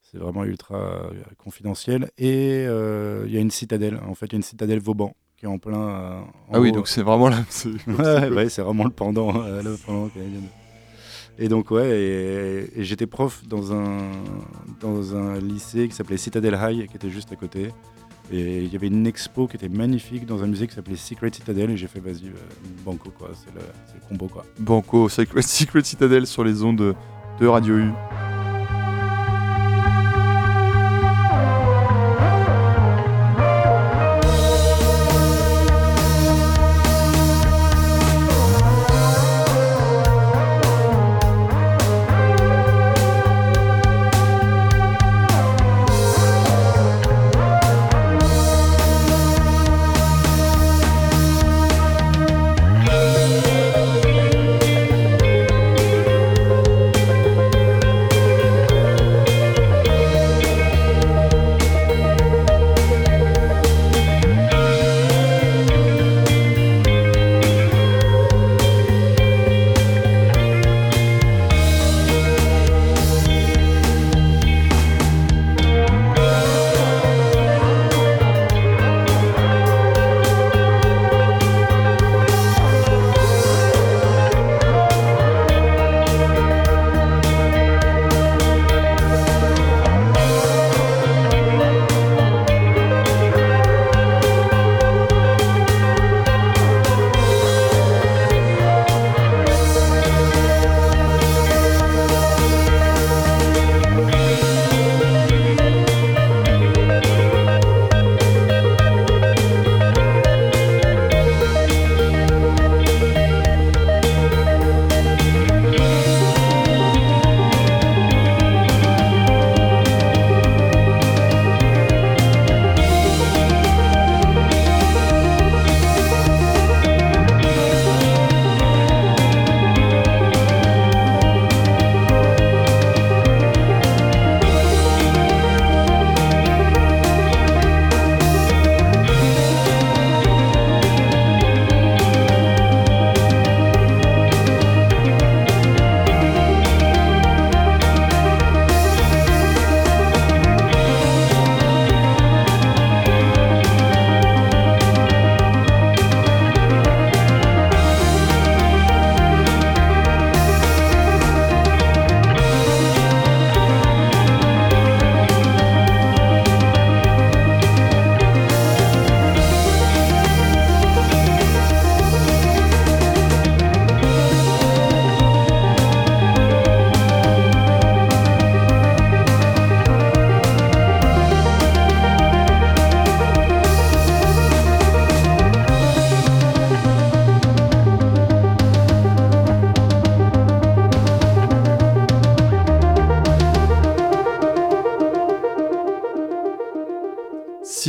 [0.00, 2.08] c'est vraiment ultra euh, confidentiel.
[2.18, 3.98] Et euh, il y a une citadelle.
[4.06, 6.24] En fait, il y a une citadelle Vauban qui est en plein.
[6.52, 7.38] ah oui, donc c'est vraiment là.
[8.30, 10.40] ouais, c'est vraiment le pendant, le pendant canadien.
[11.40, 13.98] Et donc ouais, et, j'étais prof dans un
[14.80, 17.70] dans un lycée qui s'appelait Citadel High, qui était juste à côté.
[18.30, 21.30] Et il y avait une expo qui était magnifique dans un musée qui s'appelait Secret
[21.32, 22.34] Citadel et j'ai fait vas-y, euh,
[22.84, 23.62] Banco quoi, c'est le,
[24.08, 24.44] combo quoi.
[24.58, 25.08] Banco,
[25.40, 26.94] Secret Citadel sur les ondes
[27.40, 27.92] de Radio U.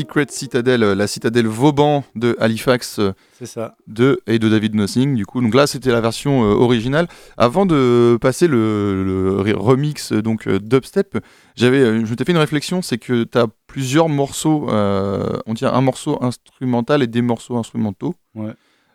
[0.10, 3.00] Secret Citadel, la citadelle Vauban de Halifax.
[3.38, 3.76] C'est ça.
[3.86, 5.40] De, et de David Nothing, du coup.
[5.40, 7.08] Donc là, c'était la version originale.
[7.38, 11.20] Avant de passer le, remix donc dubstep,
[11.56, 15.82] j'avais, je t'ai fait une réflexion, c'est que tu as plusieurs morceaux, on dit un
[15.82, 18.16] morceau instrumental et des morceaux instrumentaux.
[18.34, 18.54] Ouais.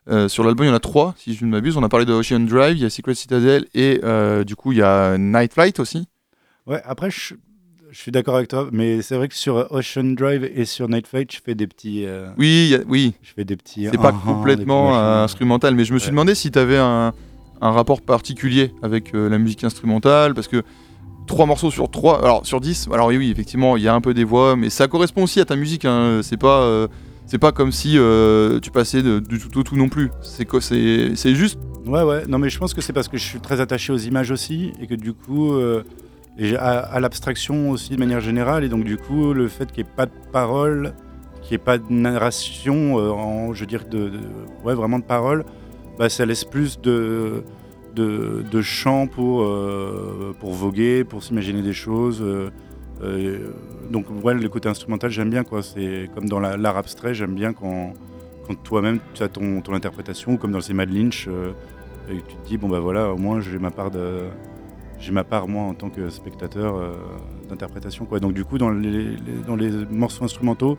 [0.08, 1.76] Euh, sur l'album, il y en a trois, si je ne m'abuse.
[1.76, 4.72] On a parlé de Ocean Drive, il y a Secret Citadel et euh, du coup,
[4.72, 6.08] il y a Night Flight aussi.
[6.66, 7.34] Ouais, après, je,
[7.98, 11.32] suis d'accord avec toi, mais c'est vrai que sur Ocean Drive et sur Night Flight,
[11.32, 12.04] je fais des petits.
[12.06, 13.14] Euh, oui, oui.
[13.22, 13.86] Je fais des petits.
[13.90, 17.12] C'est pas complètement instrumental, mais je me suis demandé si tu avais un,
[17.60, 20.62] un, rapport particulier avec la musique instrumentale, parce que
[21.26, 24.00] trois morceaux sur trois, alors sur 10, alors oui, oui, effectivement, il y a un
[24.00, 26.88] peu des voix, mais ça correspond aussi à ta musique, hein, c'est pas
[27.26, 30.10] c'est pas comme si euh, tu passais du tout au tout non plus.
[30.22, 31.58] C'est c'est juste.
[31.86, 32.26] Ouais, ouais.
[32.26, 34.72] Non, mais je pense que c'est parce que je suis très attaché aux images aussi
[34.80, 35.82] et que du coup, euh,
[36.38, 38.64] et à, l'abstraction aussi de manière générale.
[38.64, 40.94] Et donc, du coup, le fait qu'il n'y ait pas de parole,
[41.42, 43.84] qu'il n'y ait pas de narration, euh, en, je veux dire,
[44.64, 45.44] ouais, vraiment de parole,
[45.98, 47.44] bah, ça laisse plus de,
[47.94, 49.46] de, champ pour,
[50.40, 52.22] pour voguer, pour s'imaginer des choses.
[53.02, 53.50] Euh,
[53.90, 55.44] donc ouais, le côté instrumental, j'aime bien.
[55.44, 55.62] quoi.
[55.62, 57.92] C'est comme dans l'art abstrait, j'aime bien quand,
[58.46, 61.52] quand toi-même tu as ton, ton, interprétation, comme dans le Mad Lynch, euh,
[62.10, 64.20] et tu te dis bon bah voilà, au moins j'ai ma part de
[64.98, 66.92] j'ai ma part moi en tant que spectateur euh,
[67.48, 68.20] d'interprétation quoi.
[68.20, 70.78] Donc du coup dans les, dans les morceaux instrumentaux,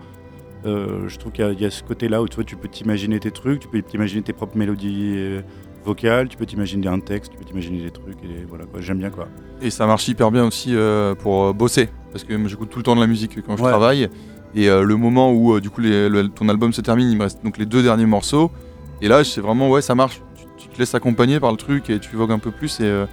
[0.63, 3.29] je trouve qu'il y, y, a ce côté-là où tu vois tu peux t'imaginer tes
[3.29, 5.43] trucs, tu peux t'imaginer tes propres mélodies
[5.83, 8.81] vocales, tu peux t'imaginer un texte, tu peux t'imaginer des trucs et voilà quoi.
[8.81, 9.27] J'aime bien quoi.
[9.61, 10.75] Et ça marche hyper bien aussi
[11.19, 14.09] pour bosser parce que j'écoute tout le temps de la musique quand je travaille.
[14.55, 15.81] Et euh, le moment où euh, du coup
[16.33, 18.51] ton album se termine, il me reste donc les deux derniers morceaux.
[19.01, 20.21] Et là, c'est vraiment ouais, ça marche.
[20.57, 22.79] Tu, te laisses accompagner par le truc et tu vogues un peu plus.
[22.79, 23.05] Et euh,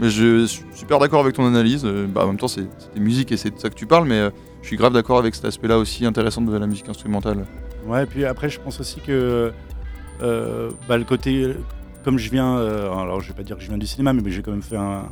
[0.00, 1.84] je suis super d'accord avec ton analyse.
[1.84, 4.30] Bah, en même temps, c'est des musiques et c'est de ça que tu parles, mais
[4.62, 7.44] je suis grave d'accord avec cet aspect-là aussi intéressant de la musique instrumentale.
[7.86, 9.52] Ouais, et puis après, je pense aussi que
[10.20, 11.54] bah, le côté,
[12.04, 14.42] comme je viens, alors je vais pas dire que je viens du cinéma, mais j'ai
[14.42, 15.04] quand même fait un,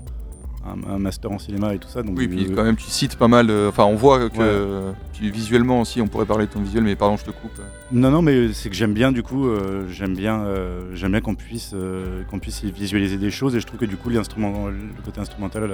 [0.64, 2.02] un, master en cinéma et tout ça.
[2.02, 3.50] Donc oui, puis quand même tu cites pas mal.
[3.68, 4.92] Enfin, on voit que
[5.28, 7.60] visuellement aussi, on pourrait parler de ton visuel, mais pardon, je te coupe.
[7.92, 11.20] Non, non, mais c'est que j'aime bien du coup, euh, j'aime bien, euh, j'aime bien
[11.20, 14.68] qu'on puisse, euh, qu'on puisse visualiser des choses et je trouve que du coup, l'instrument,
[14.68, 15.70] le côté instrumental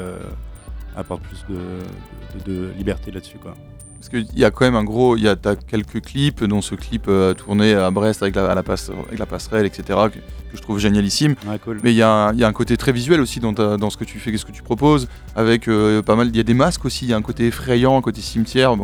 [0.96, 3.54] apporte plus de, de liberté là-dessus, quoi.
[3.98, 5.16] Parce qu'il y a quand même un gros.
[5.16, 9.18] Il y a quelques clips, dont ce clip euh, tourné à Brest avec la, avec
[9.18, 10.18] la passerelle, etc., que,
[10.54, 11.34] je trouve génialissime.
[11.82, 14.36] Mais il y, a un côté très visuel aussi dans, dans ce que tu fais,
[14.36, 15.08] ce que tu proposes.
[15.34, 16.28] Avec euh, pas mal.
[16.28, 18.74] Il y a des masques aussi, il y a un côté effrayant, un côté cimetière,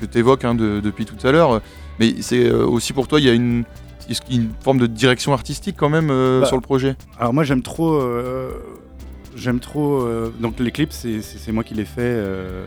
[0.00, 1.60] que tu évoques hein, depuis tout à l'heure.
[1.98, 3.64] Mais c'est euh, aussi pour toi, il y a une,
[4.30, 6.96] une forme de direction artistique quand même bah, sur le projet?
[7.18, 8.00] Alors moi j'aime trop
[9.36, 10.02] J'aime trop.
[10.02, 12.66] Euh, donc les clips, c'est moi qui les fais, euh,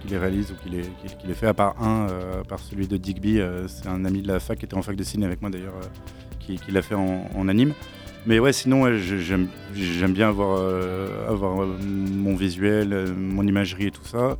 [0.00, 2.96] qui les réalise ou qui les, fait, à part un, euh, à part celui de
[2.96, 3.40] Digby.
[3.66, 5.74] c'est un ami de la fac qui était en fac de ciné avec moi d'ailleurs,
[6.38, 7.74] qui, l'a fait en, anime.
[8.26, 9.48] Mais ouais, sinon, j'aime
[10.12, 10.60] bien avoir,
[11.28, 14.38] avoir mon visuel, mon imagerie et tout ça.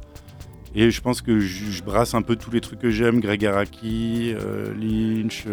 [0.77, 4.35] Et je pense que je, brasse un peu tous les trucs que j'aime, Greg Araki,
[4.81, 5.45] Lynch,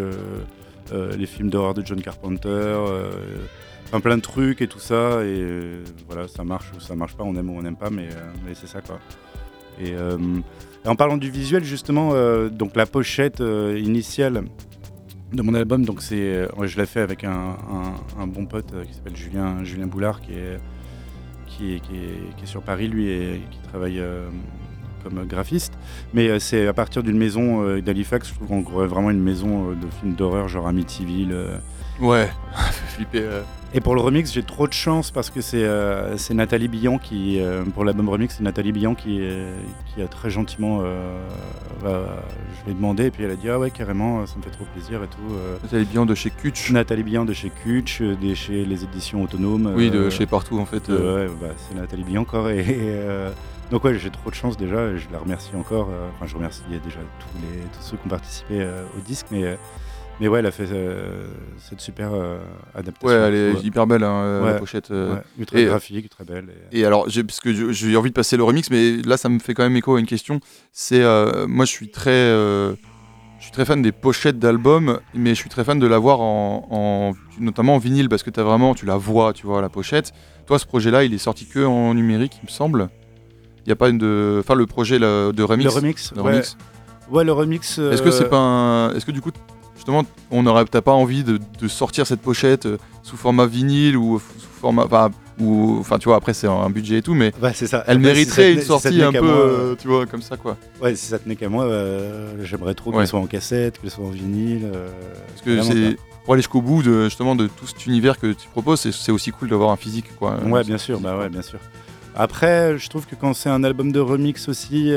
[0.93, 2.77] les films d'horreur de John Carpenter
[3.99, 5.23] plein de trucs et tout ça.
[5.23, 7.89] Et euh, voilà, ça marche ou ça marche pas, on aime ou on n'aime pas,
[7.89, 8.99] mais, euh, mais c'est ça quoi.
[9.80, 10.17] Et, euh,
[10.86, 12.13] en parlant du visuel, justement,
[12.49, 14.45] donc la pochette initiale
[15.32, 17.56] de mon album, donc c'est, je l'ai fait avec un,
[18.25, 20.58] bon pote qui s'appelle Julien, Julien Boulard, qui est,
[21.45, 24.01] qui est, qui est, sur Paris, lui, et qui travaille
[25.04, 25.73] comme graphiste.
[26.15, 30.15] Mais c'est à partir d'une maison d'Halifax, je trouve qu'on vraiment une maison de films
[30.15, 31.62] d'horreur, genre Amityville.
[32.02, 32.30] Ouais,
[32.88, 33.44] flipper.
[33.74, 37.40] Et pour le remix, j'ai trop de chance parce que c'est euh, Nathalie Billon qui,
[37.40, 39.22] euh, pour l'album remix, c'est Nathalie Billon qui,
[39.86, 41.26] qui a très gentiment, euh,
[41.82, 44.50] je lui ai demandé et puis elle a dit ah ouais carrément, ça me fait
[44.50, 45.36] trop plaisir et tout.
[45.64, 46.72] Nathalie Billon de chez Kutch.
[46.72, 49.72] Nathalie Billon de chez Kutch, de chez les éditions autonomes.
[49.74, 50.90] Oui, de chez partout en fait.
[50.90, 52.66] ouais, bah, c'est Nathalie Billon encore et,
[53.72, 55.88] donc ouais, j'ai trop de chance déjà, et je la remercie encore.
[56.14, 59.58] Enfin, je remercie déjà tous les tous ceux qui ont participé au disque, mais
[60.19, 61.26] mais ouais, elle a fait euh,
[61.58, 62.38] cette super euh,
[62.76, 63.08] adaptation.
[63.08, 64.91] Ouais, elle est hyper belle, hein, la pochette.
[64.91, 65.15] Euh.
[65.47, 66.50] très graphique, très belle.
[66.71, 69.56] Et, alors, parce que j'ai envie de passer le remix, mais là, ça me fait
[69.56, 70.39] quand même écho à une question.
[70.71, 71.04] C'est,
[71.47, 72.76] moi, je suis très, je
[73.39, 77.76] suis très fan des pochettes d'albums, mais je suis très fan de l'avoir en, notamment
[77.76, 80.13] en vinyle, parce que as vraiment, tu la vois, tu vois la pochette.
[80.45, 82.89] Toi, ce projet-là, il est sorti que en numérique, il me semble.
[83.65, 85.65] Il n'y a pas une de, enfin, le projet de remix.
[85.65, 86.13] Le remix.
[86.15, 86.58] Le remix.
[87.10, 87.24] Ouais.
[87.24, 87.80] le remix.
[87.80, 88.93] Est-ce que c'est pas un...
[88.93, 89.32] Est-ce que du coup
[89.82, 94.20] justement, on aurait, t'as pas envie de, sortir cette pochette euh, sous format vinyle ou
[94.20, 94.86] sous format,
[95.39, 97.84] ou enfin tu vois après c'est un budget et tout mais bah, c'est ça.
[97.88, 100.58] elle mériterait une sortie un peu euh, tu vois comme ça quoi.
[100.82, 104.06] Ouais si ça tenait qu'à moi euh, j'aimerais trop qu'elle soit en cassette qu'elle soit
[104.06, 104.89] en vinyle euh,
[105.30, 108.48] parce que c'est pour aller jusqu'au bout de justement de tout cet univers que tu
[108.50, 110.38] proposes c'est aussi cool d'avoir un physique quoi.
[110.46, 111.00] Ouais bien sûr.
[111.00, 111.60] Bah ouais bien sûr
[112.15, 114.93] après je trouve que quand c'est un album de remix aussi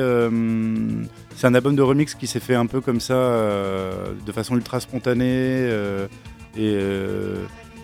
[1.37, 4.81] c'est un album de remix qui s'est fait un peu comme ça de façon ultra
[4.81, 5.68] spontanée
[6.57, 6.79] et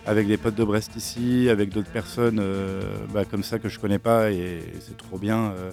[0.06, 3.78] avec des potes de Brest ici, avec d'autres personnes euh, bah, comme ça que je
[3.78, 5.52] connais pas et c'est trop bien.
[5.52, 5.70] Euh.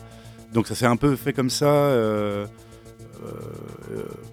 [0.54, 1.65] Donc ça s'est un peu fait comme ça.
[1.65, 2.46] Euh,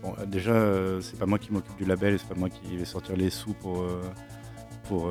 [0.02, 0.54] bon, déjà,
[1.00, 3.54] c'est pas moi qui m'occupe du label, c'est pas moi qui vais sortir les sous
[3.54, 3.84] pour.
[4.88, 5.10] Pour,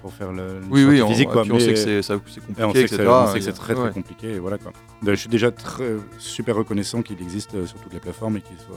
[0.00, 1.28] pour faire le, oui, oui, physique.
[1.34, 4.38] On, on sait que c'est compliqué, on sait que c'est très très compliqué.
[4.38, 4.72] voilà, quoi.
[5.06, 8.76] je suis déjà très, super reconnaissant qu'il existe sur toutes les plateformes et qu'il soit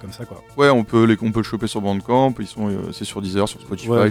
[0.00, 0.42] comme ça quoi.
[0.56, 3.20] Ouais, on peut les, on peut le choper sur Bandcamp, ils sont, euh, c'est sur
[3.20, 4.06] Deezer, sur Spotify, voilà,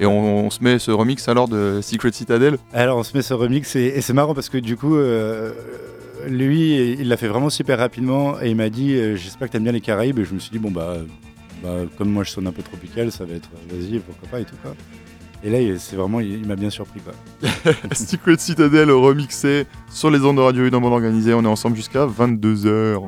[0.00, 2.58] et on, se met ce remix alors de Secret Citadel?
[2.72, 5.52] Alors on se met ce remix et, c'est marrant parce que du coup, euh,
[6.26, 9.64] lui, il l'a fait vraiment super rapidement et il m'a dit, euh, j'espère que t'aimes
[9.64, 10.96] bien les Caraïbes et je me suis dit bon bah,
[11.62, 14.44] bah, comme moi je sonne un peu tropical, ça va être vas-y pourquoi pas et
[14.44, 14.74] tout quoi.
[15.44, 17.12] Et là, c'est vraiment, il, m'a bien surpris quoi.
[17.92, 21.34] Secret Citadel remixé sur les ondes de radio et dans monde organisé.
[21.34, 23.02] On est ensemble jusqu'à 22h.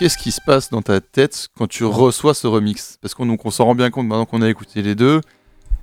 [0.00, 2.96] Qu'est-ce qui se passe dans ta tête quand tu reçois ce remix?
[3.02, 5.20] Parce qu'on on s'en rend bien compte maintenant qu'on a écouté les deux,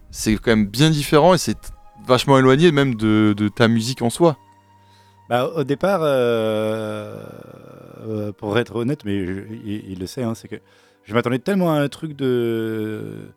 [0.10, 1.72] c'est quand même bien différent et c'est
[2.08, 4.36] vachement éloigné même de, ta musique en soi.
[5.30, 7.22] Bah, au départ, euh,
[8.08, 9.18] euh, pour être honnête, mais
[9.64, 10.56] il, le sait, hein, c'est que
[11.04, 13.30] je m'attendais tellement à un truc de.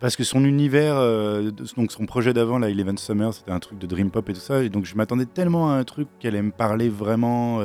[0.00, 3.78] Parce que son univers, euh, donc son projet d'avant, là, Eleven Summer, c'était un truc
[3.78, 4.62] de dream pop et tout ça.
[4.62, 7.60] Et donc je m'attendais tellement à un truc qu'elle allait me parler vraiment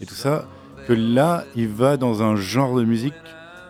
[0.00, 0.46] et tout ça,
[0.86, 3.14] que là, il va dans un genre de musique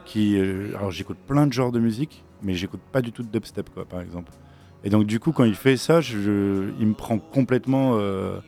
[0.04, 0.38] qui.
[0.74, 3.84] alors j'écoute plein de genres de musique, mais j'écoute pas du tout de dubstep, quoi,
[3.84, 4.32] par exemple.
[4.84, 7.98] Et donc, du coup, quand il fait ça, je, il me prend complètement.
[7.98, 8.38] Euh,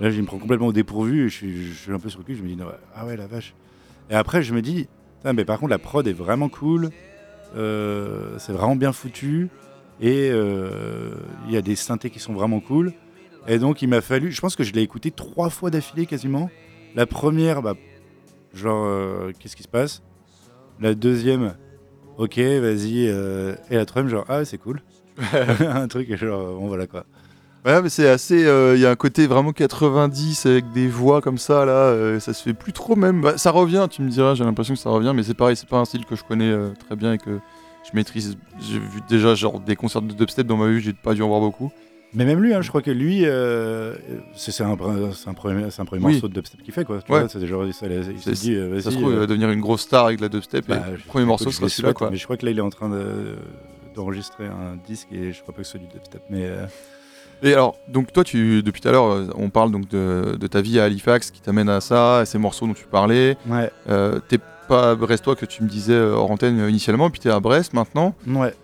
[0.00, 1.26] là, il me prend complètement au dépourvu.
[1.26, 2.34] Et je, suis, je suis un peu sur le cul.
[2.34, 2.58] Je me dis,
[2.94, 3.54] ah ouais, la vache.
[4.10, 4.88] Et après, je me dis,
[5.24, 6.90] mais par contre, la prod est vraiment cool.
[7.56, 9.48] Euh, c'est vraiment bien foutu.
[10.00, 11.14] Et euh,
[11.46, 12.92] il y a des synthés qui sont vraiment cool.
[13.46, 14.30] Et donc, il m'a fallu.
[14.30, 16.50] Je pense que je l'ai écouté trois fois d'affilée quasiment.
[16.94, 17.74] La première, bah,
[18.54, 20.02] genre, qu'est-ce qui se passe?
[20.80, 21.54] La deuxième,
[22.16, 23.04] ok, vas-y.
[23.06, 24.82] et la troisième, genre, ah, c'est cool.
[25.60, 27.04] un truc, genre, bon voilà quoi.
[27.66, 28.46] Ouais, mais c'est assez.
[28.46, 31.72] Euh, il y a un côté vraiment 90 avec des voix comme ça, là.
[31.72, 33.20] Euh, ça se fait plus trop même.
[33.20, 35.68] Bah, ça revient, tu me diras, j'ai l'impression que ça revient, mais c'est pareil, c'est
[35.68, 37.38] pas un style que je connais euh, très bien et que
[37.84, 38.38] je maîtrise.
[38.60, 41.28] J'ai vu déjà genre des concerts de dubstep dans ma vie, j'ai pas dû en
[41.28, 41.70] voir beaucoup.
[42.12, 43.20] Mais même lui, hein, je crois que lui,
[44.34, 47.00] c'est un, un, premier, un premier morceau de dubstep qu'il fait, quoi.
[47.02, 47.26] Tu ouais.
[47.28, 50.06] c'est genre, ça, il s'est dit, ça se trouve, il va devenir une grosse star
[50.06, 50.66] avec la dubstep.
[50.66, 51.94] Bah, le premier morceau sera celui-là.
[52.10, 53.36] Mais je crois que là, il est en train de
[53.94, 56.22] d'enregistrer un disque et je crois pas que ce soit du dubstep.
[56.30, 56.66] Mais euh,
[57.42, 60.46] Et alors, donc toi, tu, depuis tout à l'heure, euh, on parle donc de, de,
[60.46, 63.36] ta vie à Halifax qui t'amène à ça, à ces morceaux dont tu parlais.
[63.48, 63.70] Ouais.
[63.88, 64.38] Euh, t'es
[64.68, 68.14] pas Brestois que tu me disais hors antenne initialement, puis t'es à Brest maintenant.
[68.26, 68.54] Ouais.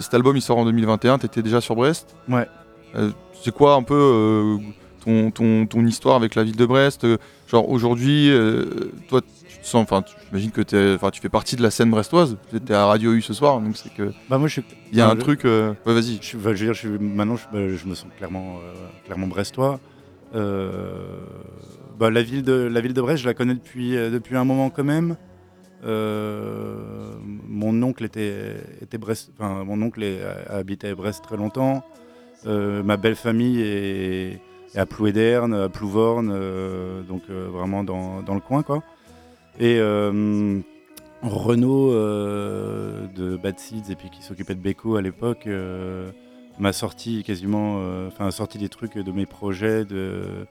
[0.00, 2.14] cet album il sort en 2021, t'étais déjà sur Brest?
[2.28, 2.46] Ouais.
[3.42, 4.58] C'est quoi un peu
[5.04, 7.06] ton, ton, ton, histoire avec la ville de Brest
[7.48, 8.30] Genre aujourd'hui,
[9.08, 9.20] toi
[9.74, 12.36] enfin, j'imagine que tu fais partie de la scène brestoise.
[12.50, 14.12] Tu étais à Radio U ce soir, donc c'est que.
[14.28, 15.44] Bah moi, je Il y a un truc.
[15.44, 16.18] Euh, ouais, vas-y.
[16.20, 18.72] Je, veux dire, je, maintenant, bah, je, me sens clairement, euh,
[19.04, 19.80] clairement brestois.
[20.34, 21.20] Euh,
[21.98, 24.70] bah, la ville de la ville de Brest, je la connais depuis depuis un moment
[24.70, 25.16] quand même.
[25.84, 29.30] mon oncle était était Brest.
[29.38, 30.02] Enfin, mon oncle
[30.48, 31.84] a, habité à Brest très longtemps.
[32.46, 34.40] Ma belle famille est,
[34.74, 36.28] à Plouéderne, à Plouvorne,
[37.06, 38.82] donc vraiment dans, le coin, quoi.
[39.58, 40.60] Et euh,
[41.24, 46.10] euh, de Bad Seeds et puis qui s'occupait de Beko à l'époque euh,
[46.58, 50.46] m'a sorti quasiment, enfin sorti des trucs de mes projets, de,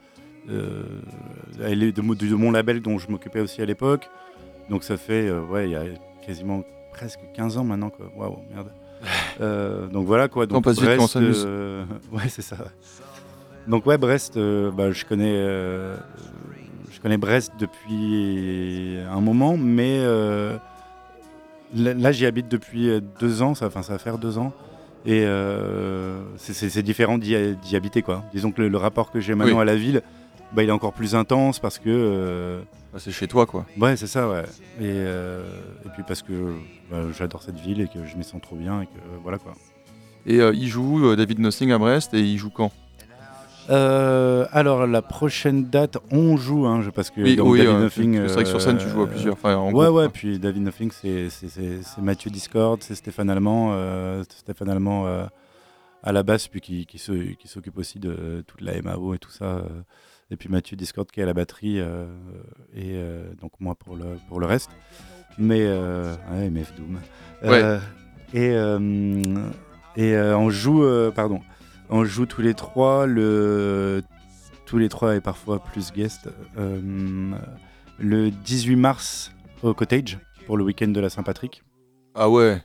[0.48, 4.10] de, mon label dont je m'occupais aussi à l'époque.
[4.70, 5.94] Donc ça fait, ouais,
[6.26, 7.92] quasiment presque 15 ans maintenant.
[8.16, 8.72] Waouh, merde.
[9.40, 10.46] Donc voilà quoi.
[10.46, 10.82] Donc Brest,
[11.18, 11.48] vite,
[12.12, 12.58] ouais, c'est ça.
[13.68, 15.38] Donc ouais, Brest, bah, je connais
[16.92, 20.56] je connais Brest depuis un moment, mais euh,
[21.74, 24.54] là, j'y habite depuis deux ans, ça, enfin, ça va faire deux ans.
[25.04, 27.36] Et euh, c'est différent d'y
[27.76, 28.04] habiter.
[28.04, 28.24] Quoi.
[28.34, 30.04] Disons que le, rapport que j'ai maintenant à la ville,
[30.54, 32.62] bah, il est encore plus intense parce que.
[32.92, 33.66] Euh, bah, c'est chez toi, quoi.
[33.80, 34.44] Ouais, c'est ça, ouais.
[34.80, 36.54] Et, et, puis parce que
[36.90, 39.54] bah, j'adore cette ville et que je m'y sens trop bien et que voilà, quoi.
[40.26, 42.72] Et il joue David Nothing à Brest et il jout quand?
[43.70, 48.28] Euh, alors la prochaine date, on joue, hein, parce que oui, David Nothing.
[48.28, 49.34] C'est vrai que sur scène tu joues à plusieurs.
[49.34, 50.10] Enfin, ouais, ouais.
[50.10, 51.30] Puis David Nothing, c'est
[52.02, 55.26] Mathieu Discord, c'est Stéphane Allemand, euh, Stéphane Allemand euh,
[56.04, 59.64] à la basse, puis qui, qui s'occupe aussi de toute la MAO et tout ça.
[60.30, 61.80] et puis Mathieu Discord qui est à la batterie
[62.76, 63.02] et
[63.40, 64.72] donc moi pour le pour le reste.
[65.38, 67.00] Mais ouais, MF Doom.
[67.44, 67.80] Ouais.
[68.34, 68.56] et
[69.96, 70.84] et on joue,
[71.14, 71.42] pardon.
[71.94, 74.02] On joue tous les trois, le...
[74.66, 77.36] tous les trois et parfois plus guest, euh,
[78.00, 81.64] le 18 mars au Cottage pour le week-end de la Saint-Patrick.
[82.16, 82.64] Ah ouais,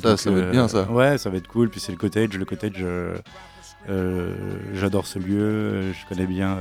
[0.00, 0.78] ça, ça va être bien ça.
[0.78, 1.68] Euh, ouais, ça va être cool.
[1.68, 2.36] Puis c'est le Cottage.
[2.36, 2.84] Le Cottage,
[3.88, 4.34] euh,
[4.74, 5.92] j'adore ce lieu.
[5.92, 6.58] Je connais bien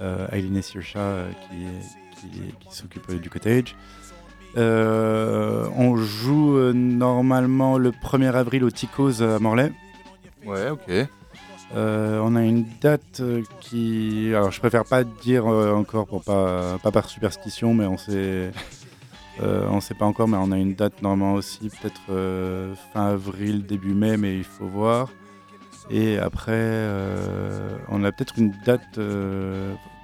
[0.00, 1.66] euh, Aileen Sircha qui,
[2.20, 2.28] qui,
[2.60, 3.76] qui s'occupe du Cottage.
[4.56, 9.72] on joue normalement le 1er avril au Ticos à Morlaix.
[10.44, 11.08] Ouais, ok.
[11.74, 14.28] Euh, on a une date euh, qui.
[14.34, 17.96] Alors, je préfère pas dire euh, encore pour pas, pas par superstition, mais on
[19.38, 19.46] sait.
[19.70, 22.00] on sait pas encore, mais on a une date normalement aussi, peut-être
[22.92, 25.08] fin avril, début mai, mais il faut voir.
[25.90, 26.88] Et après,
[27.88, 28.98] on a peut-être une date.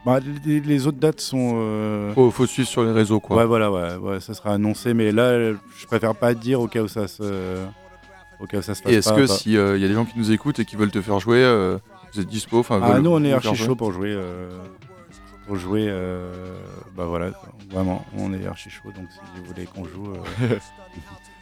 [0.04, 2.12] Bah, les, autres dates sont.
[2.14, 3.36] Faut, faut, suivre sur les réseaux, quoi.
[3.36, 6.82] Ouais, voilà, ouais, ouais, ça sera annoncé, mais là, je préfère pas dire au cas
[6.82, 7.24] où ça se
[8.86, 10.90] et est-ce que s'il euh, y a des gens qui nous écoutent et qui veulent
[10.90, 11.78] te faire jouer, euh,
[12.12, 14.16] vous êtes dispo Ah, nous, on est archi chaud pour jouer.
[15.42, 15.46] Euh.
[15.46, 15.92] pour jouer.
[16.96, 17.30] bah voilà,
[17.70, 20.12] vraiment, on est archi chaud, donc si vous voulez qu'on joue.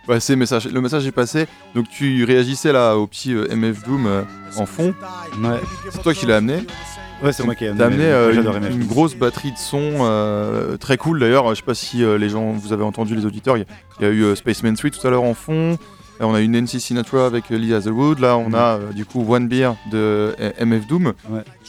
[0.09, 0.67] ouais, c'est message.
[0.67, 1.47] Le message est passé.
[1.75, 4.25] Donc tu réagissais là au petit MF Doom
[4.57, 4.95] en fond.
[5.43, 5.61] Ouais.
[5.91, 6.67] C'est toi qui l'as amené.
[7.23, 8.11] Ouais, c'est moi qui ai amené.
[8.11, 11.49] amené une, grosse batterie de son très cool d'ailleurs.
[11.51, 13.67] Je sais pas si les gens, vous avez entendu les auditeurs, il
[14.01, 15.79] y, y, a eu Spaceman 3 tout à l'heure en fond.
[16.21, 18.19] Là, on a une NC Sinatra avec Lee Hazelwood.
[18.19, 21.15] Là, on a euh, du coup One Beer de MF Doom.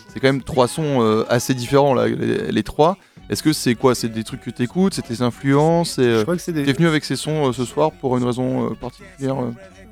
[0.09, 2.97] C'est quand même trois sons euh, assez différents, là, les, trois.
[3.29, 3.95] Est-ce que c'est quoi?
[3.95, 5.97] C'est des trucs que tu écoutes C'est tes influences?
[5.99, 6.65] Et, Je crois que c'est des...
[6.65, 9.37] T'es venu avec ces sons euh, ce soir pour une raison particulière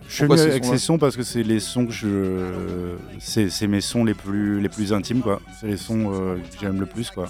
[0.09, 2.95] je suis venu avec ces sons parce que c'est les sons que je.
[3.19, 5.39] C'est mes sons les plus, les plus intimes, quoi.
[5.59, 7.29] C'est les sons que j'aime le plus, quoi.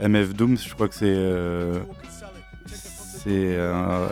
[0.00, 1.14] MF Doom, je crois que c'est
[3.24, 4.08] c'est euh,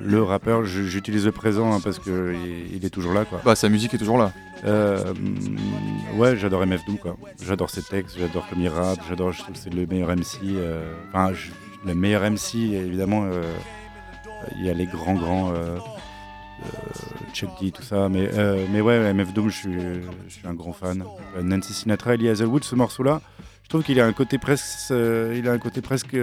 [0.00, 0.64] le rappeur.
[0.64, 2.36] J'utilise le présent hein, parce qu'il
[2.72, 3.24] il est toujours là.
[3.24, 3.40] Quoi.
[3.44, 4.32] Bah, sa musique est toujours là.
[4.64, 5.12] Euh,
[6.16, 6.98] ouais, j'adore MF Doom.
[6.98, 7.16] Quoi.
[7.42, 10.38] J'adore ses textes, j'adore comme il rappe, j'adore, je trouve que c'est le meilleur MC.
[10.44, 11.32] Euh, enfin,
[11.84, 13.26] le meilleur MC, évidemment,
[14.56, 15.52] il y a les grands, grands.
[17.32, 18.30] Chuck D, tout ça, mais,
[18.72, 19.74] mais ouais, MF Doom, je suis,
[20.26, 21.04] je suis un grand fan.
[21.40, 23.20] Nancy Sinatra, Ellie Hazelwood, ce morceau-là,
[23.68, 26.16] je trouve qu'il a un côté presque, il a un côté presque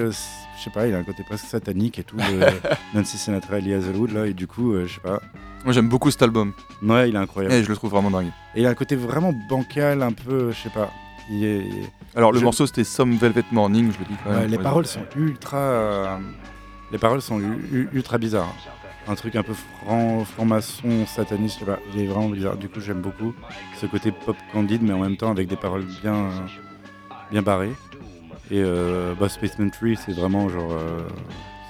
[0.58, 2.18] je sais pas, il a un côté presque satanique et tout,
[2.96, 5.22] Nancy Sinatra et Hazelwood, là, et du coup, euh, je sais pas.
[5.64, 6.54] Moi j'aime beaucoup cet album.
[6.82, 7.54] Ouais, il est incroyable.
[7.54, 8.32] Et je le trouve vraiment dingue.
[8.56, 10.92] Et il a un côté vraiment bancal, un peu, je sais pas.
[12.16, 14.50] Alors le morceau c'était Some Velvet Morning, je le dis quand même.
[14.50, 15.58] les paroles sont ultra.
[15.58, 16.18] Euh,
[16.92, 17.40] les paroles sont
[17.72, 18.56] ultra bizarres.
[19.08, 19.54] Un truc un peu
[20.36, 21.78] franc-maçon, sataniste, je sais pas.
[21.94, 22.58] Il est vraiment bizarre.
[22.58, 23.36] Du coup, j'aime beaucoup
[23.80, 26.30] ce côté pop candide, mais en même temps avec des paroles bien,
[27.32, 27.74] bien barrées.
[28.52, 30.72] Et euh, bah, Spaceman 3, c'est vraiment genre.
[30.72, 31.02] Euh,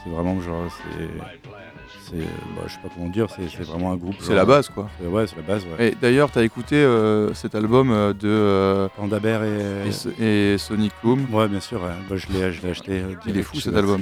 [0.04, 0.66] c'est vraiment genre.
[0.70, 2.18] C'est.
[2.56, 4.16] Bah, je sais pas comment dire, c'est vraiment un groupe.
[4.20, 4.90] C'est la base quoi.
[5.02, 5.66] Ouais, c'est la base.
[5.66, 5.88] Ouais.
[5.88, 7.90] Et d'ailleurs, t'as écouté euh, cet album
[8.20, 8.88] de.
[8.96, 9.90] Panda Bear et...
[10.20, 13.02] et, Sonic Boom Ouais, bien sûr, bah, je l'ai acheté.
[13.26, 14.02] Il est fou cet album.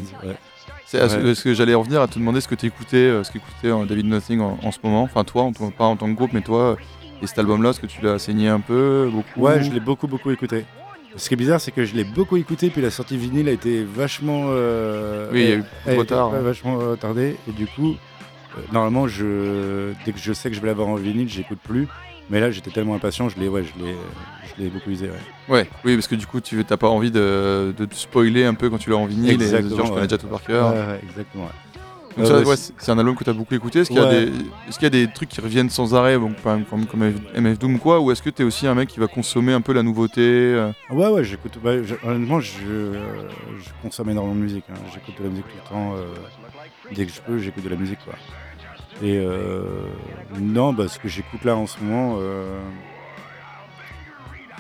[0.86, 3.72] C'est ce que j'allais en venir à te demander ce que tu écoutais, ce qu'écoutait
[3.88, 5.04] David Nothing en, ce moment.
[5.04, 6.76] Enfin, toi, pas en tant que groupe, mais toi,
[7.22, 9.40] et cet album-là, est-ce que tu l'as saigné un peu beaucoup?
[9.40, 10.66] Ouais, je l'ai beaucoup, beaucoup écouté.
[11.16, 13.52] Ce qui est bizarre, c'est que je l'ai beaucoup écouté, puis la sortie vinyle a
[13.52, 14.46] été vachement.
[14.48, 16.30] Euh, oui, il y a eu trop tard.
[16.32, 17.92] Vachement retardée, et du coup,
[18.58, 21.88] euh, normalement, je, dès que je sais que je vais l'avoir en vinyle, j'écoute plus.
[22.30, 25.08] Mais là, j'étais tellement impatient, je l'ai, ouais, je l'ai, beaucoup usé.
[25.08, 25.56] Ouais.
[25.56, 25.70] ouais.
[25.84, 28.70] oui, parce que du coup, tu n'as pas envie de, de, te spoiler un peu
[28.70, 29.34] quand tu l'as en vinyle.
[29.34, 29.70] Exactement.
[29.70, 30.74] Et de je connais déjà tout par cœur.
[30.74, 31.50] Ouais, exactement.
[32.18, 33.80] Donc c'est un album que tu as beaucoup écouté.
[33.80, 38.00] Est-ce qu'il y, a des trucs qui reviennent sans arrêt, comme, comme, MF Doom quoi,
[38.00, 40.22] ou est-ce que tu es aussi un mec qui va consommer un peu la nouveauté
[40.22, 41.58] euh Ouais, ouais, j'écoute.
[41.64, 41.72] Bah,
[42.06, 42.98] honnêtement, je,
[43.82, 44.66] consomme énormément de musique.
[44.70, 44.80] Hein.
[44.94, 45.96] J'écoute de la musique tout le temps.
[45.96, 46.06] Euh,
[46.94, 48.00] dès que je peux, j'écoute de la musique.
[48.04, 48.14] Quoi.
[49.02, 49.64] Et euh,
[50.40, 52.20] non, bah, ce que j'écoute là en ce moment.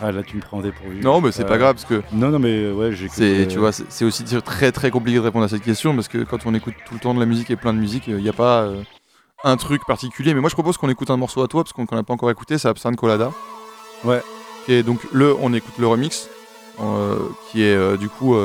[0.01, 1.01] Ah là tu me prends dépourvu.
[1.01, 2.01] Non mais c'est pas euh, grave parce que.
[2.13, 3.07] Non non mais ouais j'ai.
[3.09, 6.19] C'est tu vois c'est aussi très très compliqué de répondre à cette question parce que
[6.19, 8.29] quand on écoute tout le temps de la musique et plein de musique, il n'y
[8.29, 8.81] a pas euh,
[9.43, 10.33] un truc particulier.
[10.33, 12.31] Mais moi je propose qu'on écoute un morceau à toi parce qu'on n'a pas encore
[12.31, 13.31] écouté, c'est Absinthe Colada.
[14.03, 14.21] Ouais.
[14.67, 16.29] Et donc le on écoute le remix
[16.81, 17.17] euh,
[17.51, 18.35] qui est du coup.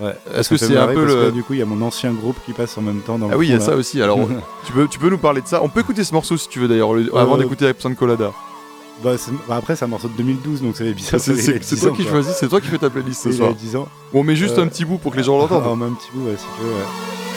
[0.00, 0.14] Ouais.
[0.32, 1.32] Est-ce que c'est un peu le.
[1.32, 3.36] du coup, il y a mon ancien groupe qui passe en même temps dans Ah
[3.36, 4.00] oui, il y a ça aussi.
[4.00, 4.20] Alors,
[4.64, 6.60] tu, peux, tu peux nous parler de ça On peut écouter ce morceau si tu
[6.60, 8.32] veux d'ailleurs, avant d'écouter Absinthe Colada.
[9.02, 9.14] Bah,
[9.48, 11.20] bah, après, c'est un morceau de 2012, donc c'est bizarre.
[11.20, 13.54] C'est toi qui choisis, c'est toi qui fais ta playlist ce soir.
[13.54, 13.88] 10 ans.
[14.12, 15.64] Bon, on met juste euh, un petit bout pour que les gens l'entendent.
[15.66, 16.70] on met un petit bout, ouais, si tu veux.
[16.72, 17.27] Ouais.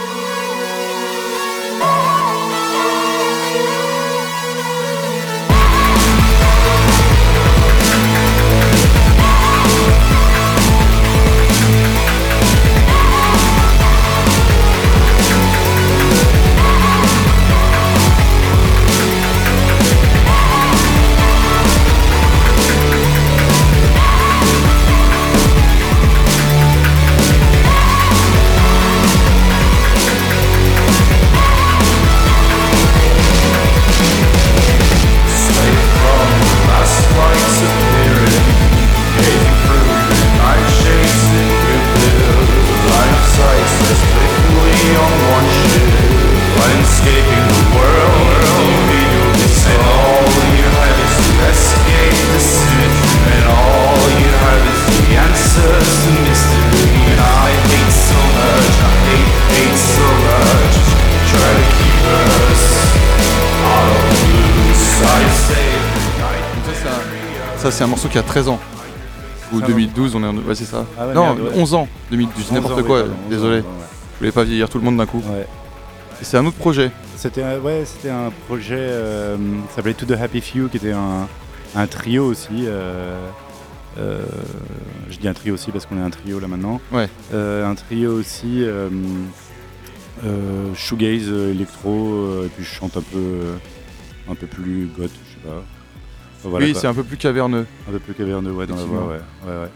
[67.69, 68.59] C'est un morceau qui a 13 ans.
[69.53, 70.37] Ou 2012, on est en.
[70.37, 70.85] Ouais, c'est ça.
[70.97, 71.87] Ah non, 11 ans.
[72.09, 73.59] 2012, n'importe quoi, désolé.
[73.59, 75.21] Je voulais pas vieillir tout le monde d'un coup.
[76.21, 76.91] C'est un autre projet.
[77.17, 79.37] C'était ouais, c'était un projet, euh,
[79.69, 82.65] ça s'appelait To The Happy Few, qui était un, trio aussi.
[82.65, 83.19] Euh,
[85.09, 86.81] je dis un trio aussi parce qu'on est un trio là maintenant.
[86.91, 87.09] Ouais.
[87.33, 88.63] un trio aussi
[90.75, 93.41] shoegaze, électro, et puis je chante un peu,
[94.29, 95.63] un peu plus goth, je sais pas
[96.45, 97.65] oui, c'est un peu plus caverneux.
[97.87, 99.19] Un peu plus caverneux, ouais, dans la voix, ouais.
[99.47, 99.69] ouais,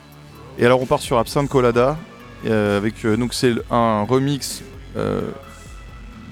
[0.57, 1.97] Et alors on part sur Absinthe Colada,
[2.45, 4.63] euh, avec euh, donc c'est un remix.
[4.95, 5.21] Euh,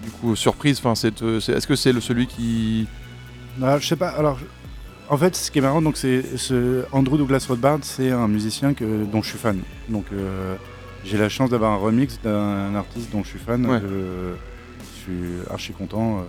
[0.04, 0.80] du coup, surprise.
[0.80, 2.88] Enfin, c'est, est-ce que c'est le celui qui
[3.58, 4.10] non, Je sais pas.
[4.10, 4.38] Alors,
[5.10, 8.74] en fait, ce qui est marrant, donc c'est ce Andrew Douglas Rothbard, c'est un musicien
[8.74, 9.60] que, dont je suis fan.
[9.88, 10.06] Donc,
[11.06, 13.82] j'ai la chance d'avoir un remix d'un artiste dont je suis fan.
[13.82, 16.26] je suis archi content.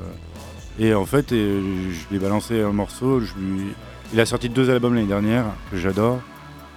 [0.78, 3.20] Et en fait, je lui ai balancé un morceau.
[3.20, 3.74] Je lui,
[4.14, 6.20] il a sorti deux albums l'année dernière que j'adore.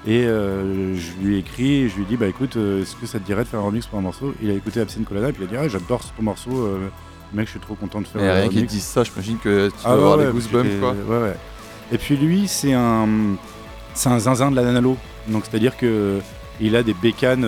[0.08, 2.96] Et euh, je lui ai écrit, et je lui ai dit bah écoute, euh, est-ce
[2.96, 4.34] que ça te dirait de faire un remix pour un morceau?
[4.42, 6.90] Il a écouté Absinthe Colada et puis il a dit ah, j'adore ce morceau, euh,
[7.34, 9.68] mec, je suis trop content de faire et un rien qu'il dise ça, j'imagine que
[9.68, 10.94] tu ah vas avoir des goosebumps quoi.
[10.94, 11.36] Ouais, ouais.
[11.92, 13.08] Et puis lui, c'est un,
[13.94, 14.98] c'est un zinzin de la nanalo.
[15.28, 16.20] Donc c'est-à-dire que
[16.60, 17.48] il a des bécanes,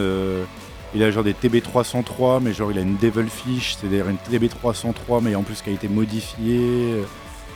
[0.93, 5.33] il a genre des TB303, mais genre il a une Devilfish, c'est-à-dire une TB303, mais
[5.35, 7.03] en plus qui a été modifiée.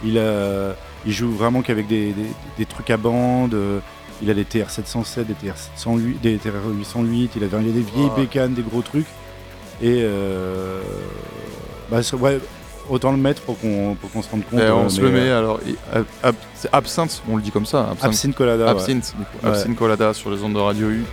[0.04, 0.76] Il a
[1.06, 2.14] il joue vraiment qu'avec des,
[2.68, 3.54] trucs à bande.
[3.54, 3.80] Euh,
[4.22, 7.30] il a des TR-707, des TR-708, des TR-808.
[7.36, 9.08] Il a, des vieilles bécanes, des gros trucs.
[9.82, 10.82] Et euh,
[11.92, 12.40] bah, ouais,
[12.90, 14.60] autant le mettre pour qu'on se rende compte.
[14.60, 15.60] Et on se le met alors.
[16.56, 17.94] c'est Absinthe, on le dit comme ça.
[18.02, 18.70] Absinthe, Colada.
[18.70, 21.04] Absinthe, Absinthe Colada sur les ondes de Radio U.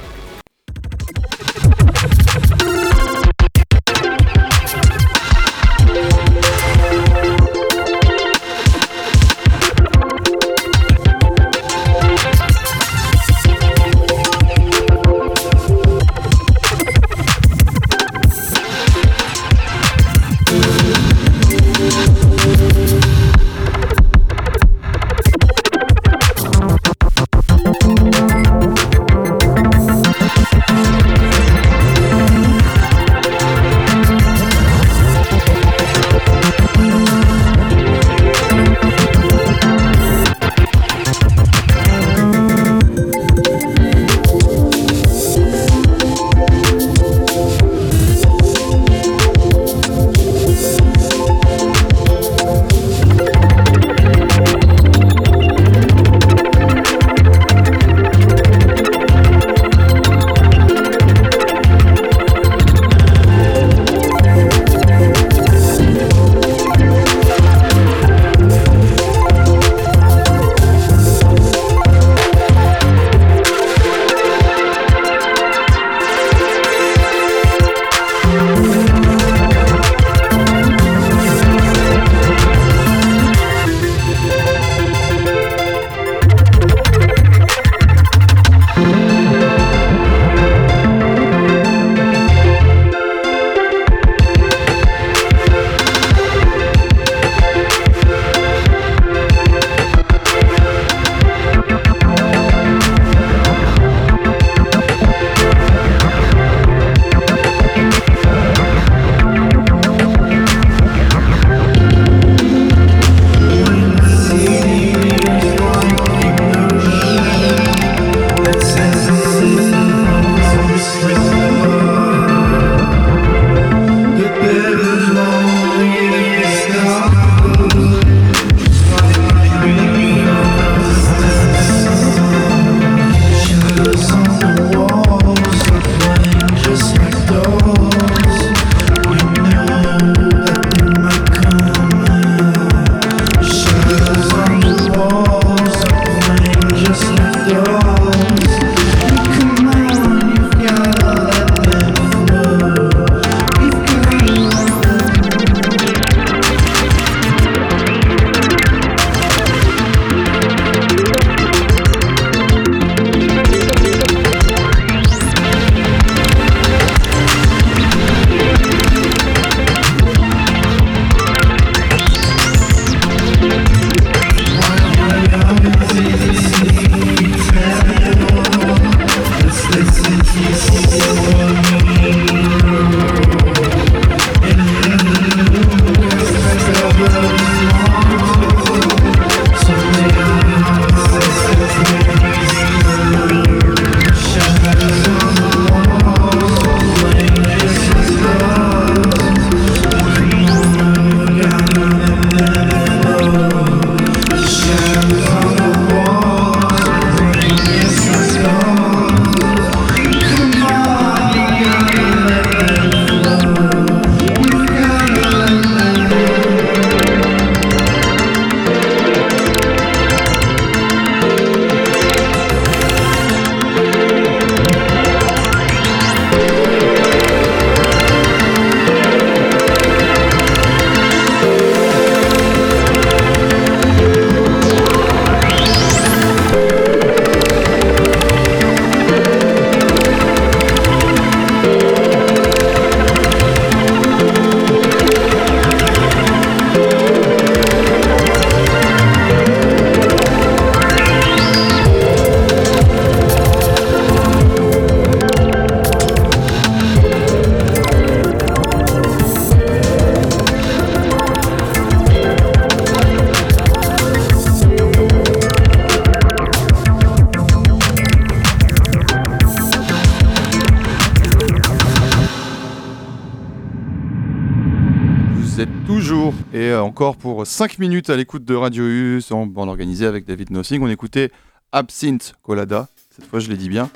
[277.01, 280.83] encore pour 5 minutes à l'écoute de Radio U, en bande organisée avec David Nossing,
[280.83, 281.31] on écoutait
[281.73, 282.89] Absinthe Colada.
[283.09, 283.89] Cette fois, je l'ai dit bien.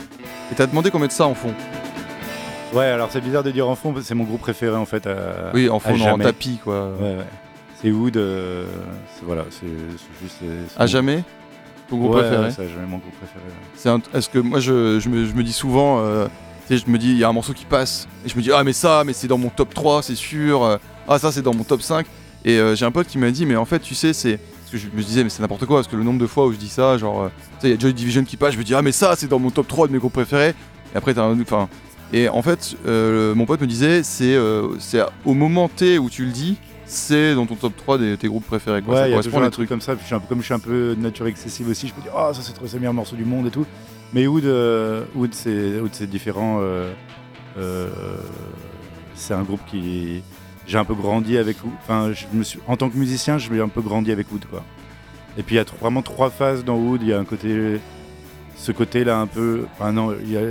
[0.50, 1.52] Et t'as demandé qu'on mette ça en fond.
[2.72, 5.07] Ouais, alors c'est bizarre de dire en fond, c'est mon groupe préféré en fait.
[5.52, 6.94] oui, en fond, en tapis quoi.
[6.98, 7.26] Ouais, ouais.
[7.82, 8.64] C'est Wood, euh,
[9.22, 9.66] voilà, c'est
[10.22, 10.38] juste.
[10.78, 11.24] À jamais?
[11.90, 12.52] Ton groupe préféré?
[12.52, 14.00] C'est jamais mon groupe préféré.
[14.14, 16.24] Est-ce que moi je, je, me, je, me, dis souvent, euh,
[16.68, 18.40] tu sais, je me dis, il y a un morceau qui passe, et je me
[18.40, 21.42] dis, ah mais ça, mais c'est dans mon top 3, c'est sûr, ah ça c'est
[21.42, 22.07] dans mon top 5.
[22.45, 24.38] Et euh, j'ai un pote qui m'a dit, mais en fait, tu sais, c'est.
[24.38, 26.47] Parce que je me disais, mais c'est n'importe quoi, parce que le nombre de fois
[26.47, 27.30] où je dis ça, genre,
[27.61, 29.14] tu sais, il y a Joy Division qui passe, je me dis, ah mais ça,
[29.16, 30.55] c'est dans mon top 3 de mes groupes préférés.
[30.95, 31.40] Et après, t'as un.
[31.40, 31.68] Enfin.
[32.12, 34.36] Et en fait, mon pote me disait, c'est
[35.24, 38.47] au moment T où tu le dis, c'est dans ton top 3 des tes groupes
[38.47, 38.82] préférés.
[38.82, 38.95] Quoi.
[38.95, 39.97] Ouais, il y a toujours un truc comme ça.
[39.97, 42.40] Puis comme je suis un peu de nature excessive aussi, je me dis, oh, ça
[42.42, 43.66] c'est le meilleur morceau du monde et tout.
[44.12, 46.59] Mais Wood, euh, Wood c'est différent.
[46.61, 46.92] Euh,
[47.59, 47.88] euh,
[49.14, 50.22] c'est un groupe qui.
[50.67, 51.75] J'ai un peu grandi avec Wood.
[51.83, 54.45] Enfin, je me suis, en tant que musicien, j'ai un peu grandi avec Wood.
[55.37, 57.03] Et puis il y a vraiment trois phases dans Wood.
[57.03, 57.81] Il y a un côté.
[58.57, 59.67] Ce côté-là, un peu.
[59.73, 60.43] Enfin, non, il y a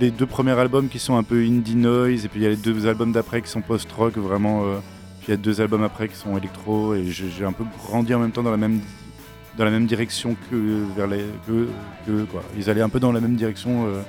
[0.00, 2.24] les deux premiers albums qui sont un peu indie noise.
[2.24, 4.80] Et puis il y a les deux albums d'après qui sont post-rock, vraiment
[5.28, 8.18] il y a deux albums après qui sont électro et j'ai un peu grandi en
[8.18, 8.80] même temps dans la même
[9.58, 11.22] dans la même direction que vers les.
[12.56, 14.00] Ils allaient un peu dans la même direction euh,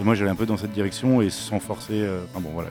[0.00, 2.02] et moi j'allais un peu dans cette direction et sans forcer.
[2.02, 2.70] Euh, enfin bon voilà.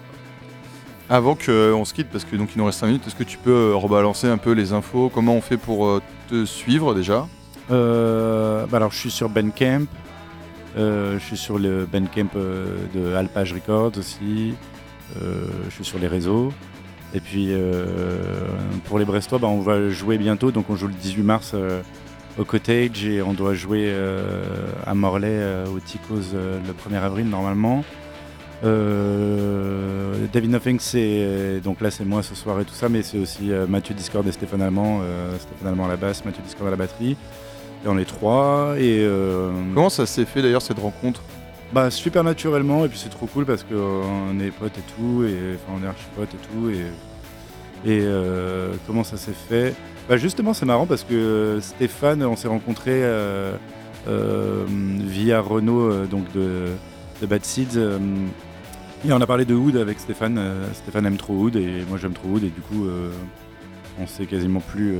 [1.09, 3.37] Avant qu'on se quitte, parce que donc il nous reste 5 minutes, est-ce que tu
[3.37, 5.09] peux euh, rebalancer un peu les infos?
[5.13, 7.27] Comment on fait pour te suivre déjà?
[7.69, 9.85] Bah Alors je suis sur Bandcamp,
[10.75, 12.29] je suis sur le Bandcamp
[12.93, 14.53] de Alpage Records aussi,
[15.15, 16.51] je suis sur les réseaux.
[17.13, 18.23] Et puis euh,
[18.85, 21.81] pour les Brestois, bah, on va jouer bientôt, donc on joue le 18 mars euh,
[22.37, 24.43] au Cottage et on doit jouer euh,
[24.85, 27.83] à Morlaix au Ticos le 1er avril normalement.
[28.61, 33.51] David Nothing, c'est donc là c'est moi ce soir et tout ça, mais c'est aussi
[33.67, 35.01] Mathieu Discord et Stéphane Allemand,
[35.39, 37.17] Stéphane Allemand à la basse, Mathieu Discord à la batterie.
[37.85, 38.75] Et on est trois.
[38.77, 39.07] Et
[39.73, 41.21] comment ça s'est fait d'ailleurs cette rencontre?
[41.71, 45.53] Bah super naturellement et puis c'est trop cool parce qu'on est potes et tout et
[45.53, 46.87] enfin on est archi potes et tout et,
[47.85, 49.75] et euh, comment ça s'est fait?
[50.09, 53.53] Bah justement c'est marrant parce que Stéphane on s'est rencontré euh,
[54.07, 56.69] euh, via Renault donc de,
[57.21, 57.77] de Bad Seeds
[59.05, 60.39] et on a parlé de Wood avec Stéphane
[60.73, 62.87] Stéphane aime trop Wood et moi j'aime trop Wood et du coup
[63.99, 64.97] on s'est quasiment plus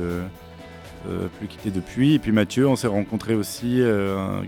[1.08, 2.14] euh, plus quitté depuis.
[2.14, 4.42] Et puis Mathieu, on s'est rencontré aussi euh,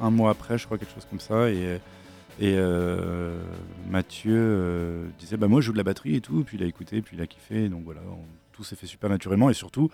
[0.00, 1.50] un, mois après, je crois, quelque chose comme ça.
[1.50, 1.78] Et,
[2.40, 3.38] et euh,
[3.86, 7.02] Mathieu disait bah moi je joue de la batterie et tout, puis il a écouté,
[7.02, 8.00] puis il a kiffé, donc voilà,
[8.52, 9.90] tout s'est fait super naturellement et surtout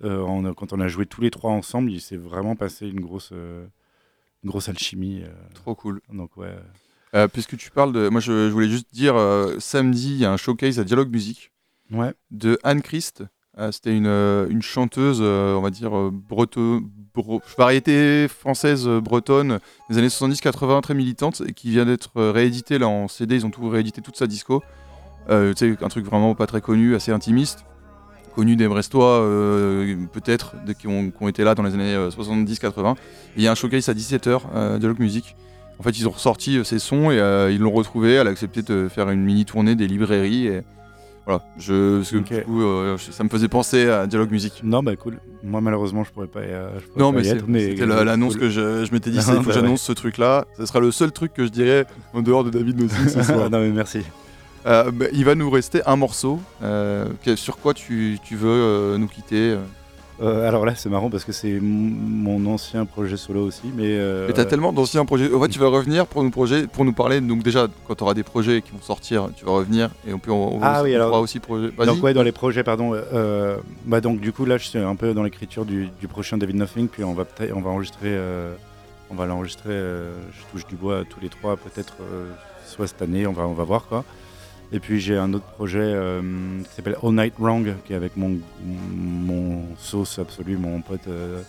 [0.00, 4.48] quand on a joué tous les trois ensemble, il s'est vraiment passé une grosse, une
[4.50, 5.24] grosse alchimie.
[5.54, 6.00] Trop cool.
[6.12, 6.54] Donc ouais.
[7.32, 9.16] Puisque tu parles de, moi je, voulais juste dire
[9.58, 11.52] samedi il y a un showcase à Dialogue Musique
[11.90, 12.12] ouais.
[12.30, 13.24] de Anne Christ
[13.58, 15.90] euh, c'était une, euh, une, chanteuse, euh, on va dire,
[17.56, 19.58] variété française bretonne
[19.90, 23.34] des années 70-80, très militante, et qui vient d'être rééditée là en CD.
[23.36, 24.62] Ils ont tout réédité toute sa disco.
[25.28, 27.64] un truc vraiment pas très connu, assez intimiste
[28.34, 29.18] connu des Brestois,
[30.12, 32.94] peut-être, qui ont, qui ont, été là dans les années 70-80.
[33.36, 35.34] Il y a un showcase à 17h, Dialogue Music.
[35.78, 38.14] En fait, ils ont ressorti ces sons et ils l'ont retrouvé.
[38.14, 40.46] Elle a accepté de faire une mini tournée des librairies.
[40.48, 40.62] Et,
[41.28, 42.00] voilà, je,
[42.48, 44.62] euh, ça me faisait penser à Dialogue Musique.
[44.64, 45.18] Non, bah cool.
[45.42, 46.48] Moi, malheureusement, je pourrais pas, y,
[46.96, 50.46] non, mais C'était l'annonce que je, je m'étais dit, il faut que j'annonce ce truc-là.
[50.56, 53.50] Ce sera le seul truc que je dirais en dehors de David Nossi ce soir.
[53.50, 54.00] non, mais merci.
[54.64, 56.40] Euh, bah, il va nous rester un morceau.
[56.62, 57.04] Euh,
[57.36, 59.54] sur quoi tu, tu veux nous quitter
[60.20, 63.72] euh, alors là, c'est marrant parce que c'est mon ancien projet solo aussi.
[63.76, 65.32] Mais, euh, t'as tellement d'anciens projets.
[65.32, 67.20] En fait, tu vas revenir pour nous, projet, pour nous parler.
[67.20, 70.18] Donc, déjà, quand tu auras des projets qui vont sortir, tu vas revenir et on,
[70.18, 71.70] peut, on, ah, oui, alors, aussi projet.
[71.70, 72.92] Donc, ouais, dans les projets, pardon.
[72.94, 73.56] Euh,
[73.86, 76.88] bah, donc, du coup, là, je suis un peu dans l'écriture du, prochain David Nothing.
[76.88, 78.18] Puis, on va, on va enregistrer.
[79.10, 79.72] on va l'enregistrer.
[79.72, 81.94] je touche du bois tous les trois, peut-être
[82.66, 83.26] soit cette année.
[83.26, 84.04] On va, on va voir quoi.
[84.70, 86.20] Et puis j'ai un autre projet euh,
[86.68, 91.40] qui s'appelle All Night Wrong, qui est avec mon, mon sauce absolu, mon pote, euh,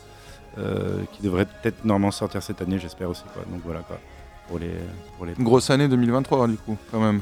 [0.58, 3.24] euh, qui devrait peut-être normalement sortir cette année, j'espère aussi.
[3.34, 3.44] Quoi.
[3.52, 4.00] Donc voilà quoi.
[4.48, 4.72] Pour les,
[5.18, 5.34] pour les...
[5.38, 7.22] Grosse année 2023 du coup, quand même.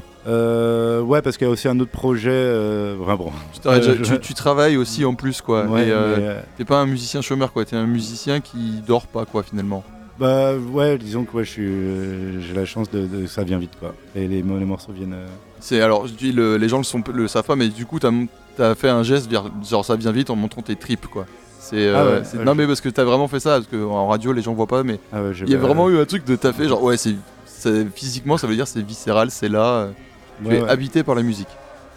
[1.06, 2.54] ouais, parce qu'il y a aussi un autre projet.
[2.94, 3.32] vraiment.
[4.04, 5.66] Tu, tu, travailles aussi en plus quoi.
[5.66, 5.92] Ouais,
[6.56, 9.82] T'es pas un musicien chômeur quoi, t'es un musicien qui dort pas quoi finalement.
[10.18, 13.94] Bah ouais, disons que j'ai la chance de, ça vient vite quoi.
[14.14, 15.16] Et les, les morceaux viennent.
[15.58, 15.60] Euh.
[15.60, 18.10] C'est alors je dis les gens le, sont, le savent pas, mais du coup t'as
[18.58, 21.26] as fait un geste genre ça vient vite en montrant tes tripes quoi.
[21.60, 24.54] C'est ah non mais parce que t'as vraiment fait ça parce qu'en radio les gens
[24.54, 26.82] voient pas mais ah il y a vraiment eu un truc de t'as fait genre
[26.82, 27.16] ouais c'est
[27.94, 29.90] physiquement ça veut dire c'est viscéral c'est là euh,
[30.44, 31.48] tu es habité par la musique.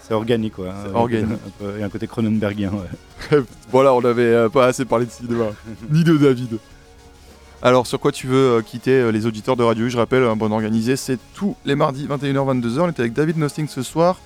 [0.01, 0.73] C'est organique, quoi.
[0.83, 1.37] C'est organique.
[1.61, 3.39] Il y a un côté Cronenbergien, ouais.
[3.71, 5.45] voilà, on n'avait pas assez parlé de cinéma,
[5.89, 6.57] ni de David.
[7.63, 10.95] Alors, sur quoi tu veux quitter les auditeurs de Radio Je rappelle, un bon organisé,
[10.95, 12.79] c'est tous les mardis 21h-22h.
[12.79, 14.19] On était avec David Nosting ce soir.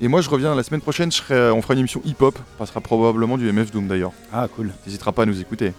[0.00, 2.36] Et moi, je reviens la semaine prochaine, je serai, on fera une émission hip-hop.
[2.56, 4.10] On passera probablement du MF Doom d'ailleurs.
[4.32, 4.72] Ah, cool.
[4.86, 5.72] N'hésitera pas à nous écouter.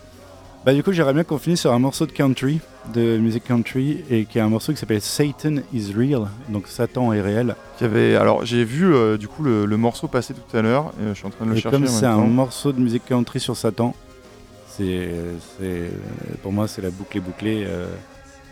[0.66, 2.62] Bah, du coup, j'aimerais bien qu'on finisse sur un morceau de country,
[2.94, 7.12] de musique country, et qui est un morceau qui s'appelle Satan is Real, donc Satan
[7.12, 7.56] est réel.
[7.82, 11.14] avait, alors, j'ai vu euh, du coup le, morceau passer tout à l'heure, et je
[11.14, 11.78] suis en train de le et chercher.
[11.78, 13.94] Comme c'est un morceau de musique country sur Satan,
[14.78, 15.92] c'est,
[16.42, 17.64] pour moi, c'est la boucle est bouclée.
[17.66, 17.88] Euh,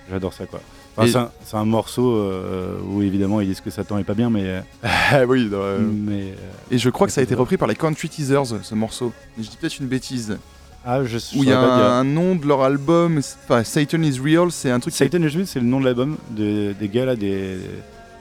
[0.09, 0.61] j'adore ça, quoi
[1.07, 4.63] c'est, un, morceau euh, où évidemment ils disent que Satan est pas bien, mais.
[4.83, 5.49] Ah oui,
[5.91, 6.35] mais,
[6.69, 9.11] Et je crois que ça a été repris par les Country Teasers, ce morceau.
[9.37, 10.37] Je dis peut-être une bêtise.
[10.85, 14.51] Ah, je, Où il y a un, nom de leur album, enfin Satan is Real,
[14.51, 14.93] c'est un truc.
[14.93, 17.57] Satan is Real, c'est le nom de l'album des gars là, des,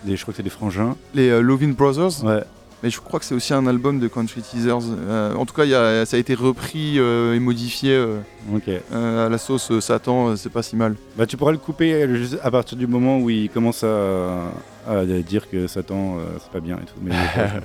[0.04, 0.96] des, je crois que c'est des frangins.
[1.14, 2.42] Les euh, Lovin Brothers Ouais.
[2.82, 4.90] Mais je crois que c'est aussi un album de Country Teasers.
[4.90, 9.28] Euh, en tout cas, y a, ça a été repris euh, et modifié euh, à
[9.28, 10.96] la sauce Satan, c'est pas si mal.
[11.16, 12.04] Bah, tu pourras le couper
[12.42, 16.84] à partir du moment où il commence à, dire que Satan, c'est pas bien et
[16.86, 16.98] tout.
[17.00, 17.12] Mais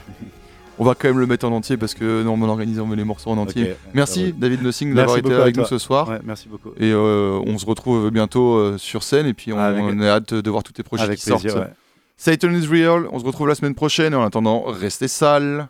[0.77, 3.31] on va quand même le mettre en entier parce que non, on organise les morceaux
[3.31, 3.73] en entier.
[3.95, 6.19] merci David Nossing d'avoir été avec nous ce soir.
[6.23, 6.73] merci beaucoup.
[6.79, 10.61] Et on se retrouve bientôt sur scène et puis on, on, a hâte de voir
[10.61, 11.47] tous tes projets qui sortent.
[12.19, 15.67] Satan is real, on se retrouve la semaine prochaine en attendant, restez sales.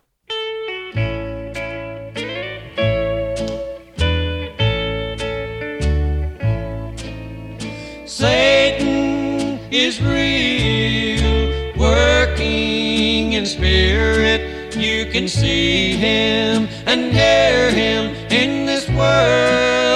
[8.06, 14.74] Satan is real, working in spirit.
[14.74, 19.87] You can see him and hear him in this world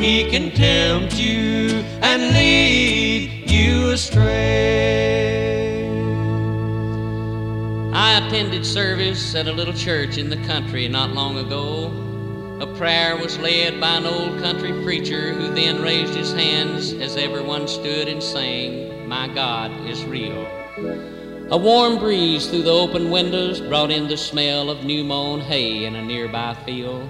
[0.00, 1.68] he can tempt you
[2.00, 5.86] and lead you astray.
[7.92, 11.92] I attended service at a little church in the country not long ago.
[12.62, 17.18] A prayer was led by an old country preacher who then raised his hands as
[17.18, 20.46] everyone stood and sang, My God is real.
[21.50, 25.84] A warm breeze through the open windows brought in the smell of new mown hay
[25.84, 27.06] in a nearby field,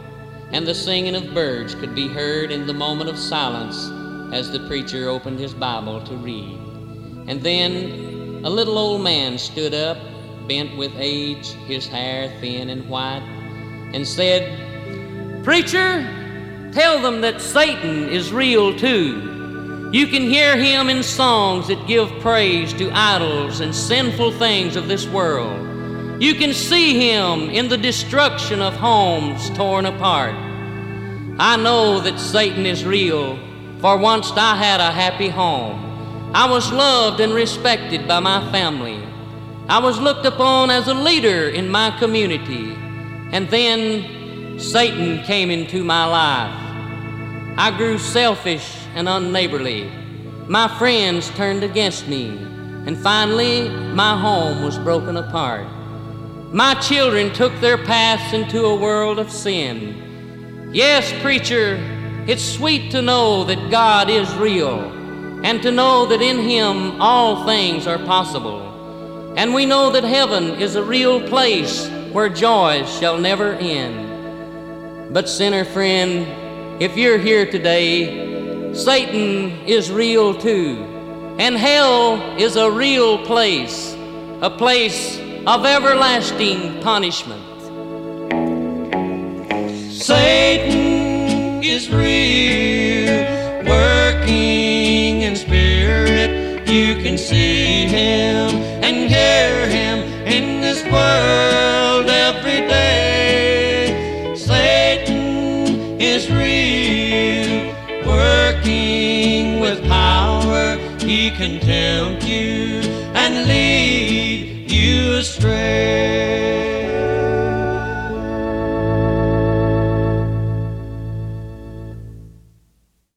[0.52, 3.90] and the singing of birds could be heard in the moment of silence
[4.34, 6.58] as the preacher opened his Bible to read.
[7.28, 9.98] And then a little old man stood up,
[10.48, 13.22] bent with age, his hair thin and white,
[13.92, 16.02] and said, Preacher,
[16.72, 19.90] tell them that Satan is real too.
[19.92, 24.88] You can hear him in songs that give praise to idols and sinful things of
[24.88, 25.69] this world.
[26.20, 30.34] You can see him in the destruction of homes torn apart.
[31.38, 33.38] I know that Satan is real,
[33.80, 36.30] for once I had a happy home.
[36.34, 39.02] I was loved and respected by my family.
[39.66, 42.74] I was looked upon as a leader in my community.
[43.32, 46.54] And then Satan came into my life.
[47.56, 49.90] I grew selfish and unneighborly.
[50.48, 52.28] My friends turned against me,
[52.84, 55.66] and finally, my home was broken apart.
[56.52, 60.70] My children took their paths into a world of sin.
[60.72, 61.76] Yes, preacher,
[62.26, 64.80] it's sweet to know that God is real,
[65.44, 69.32] and to know that in Him all things are possible.
[69.36, 75.14] And we know that heaven is a real place where joys shall never end.
[75.14, 80.84] But, sinner friend, if you're here today, Satan is real too.
[81.38, 83.94] And hell is a real place,
[84.42, 87.42] a place of everlasting punishment.
[89.90, 93.24] Satan is real,
[93.66, 96.68] working in spirit.
[96.68, 98.50] You can see him
[98.84, 101.49] and hear him in this world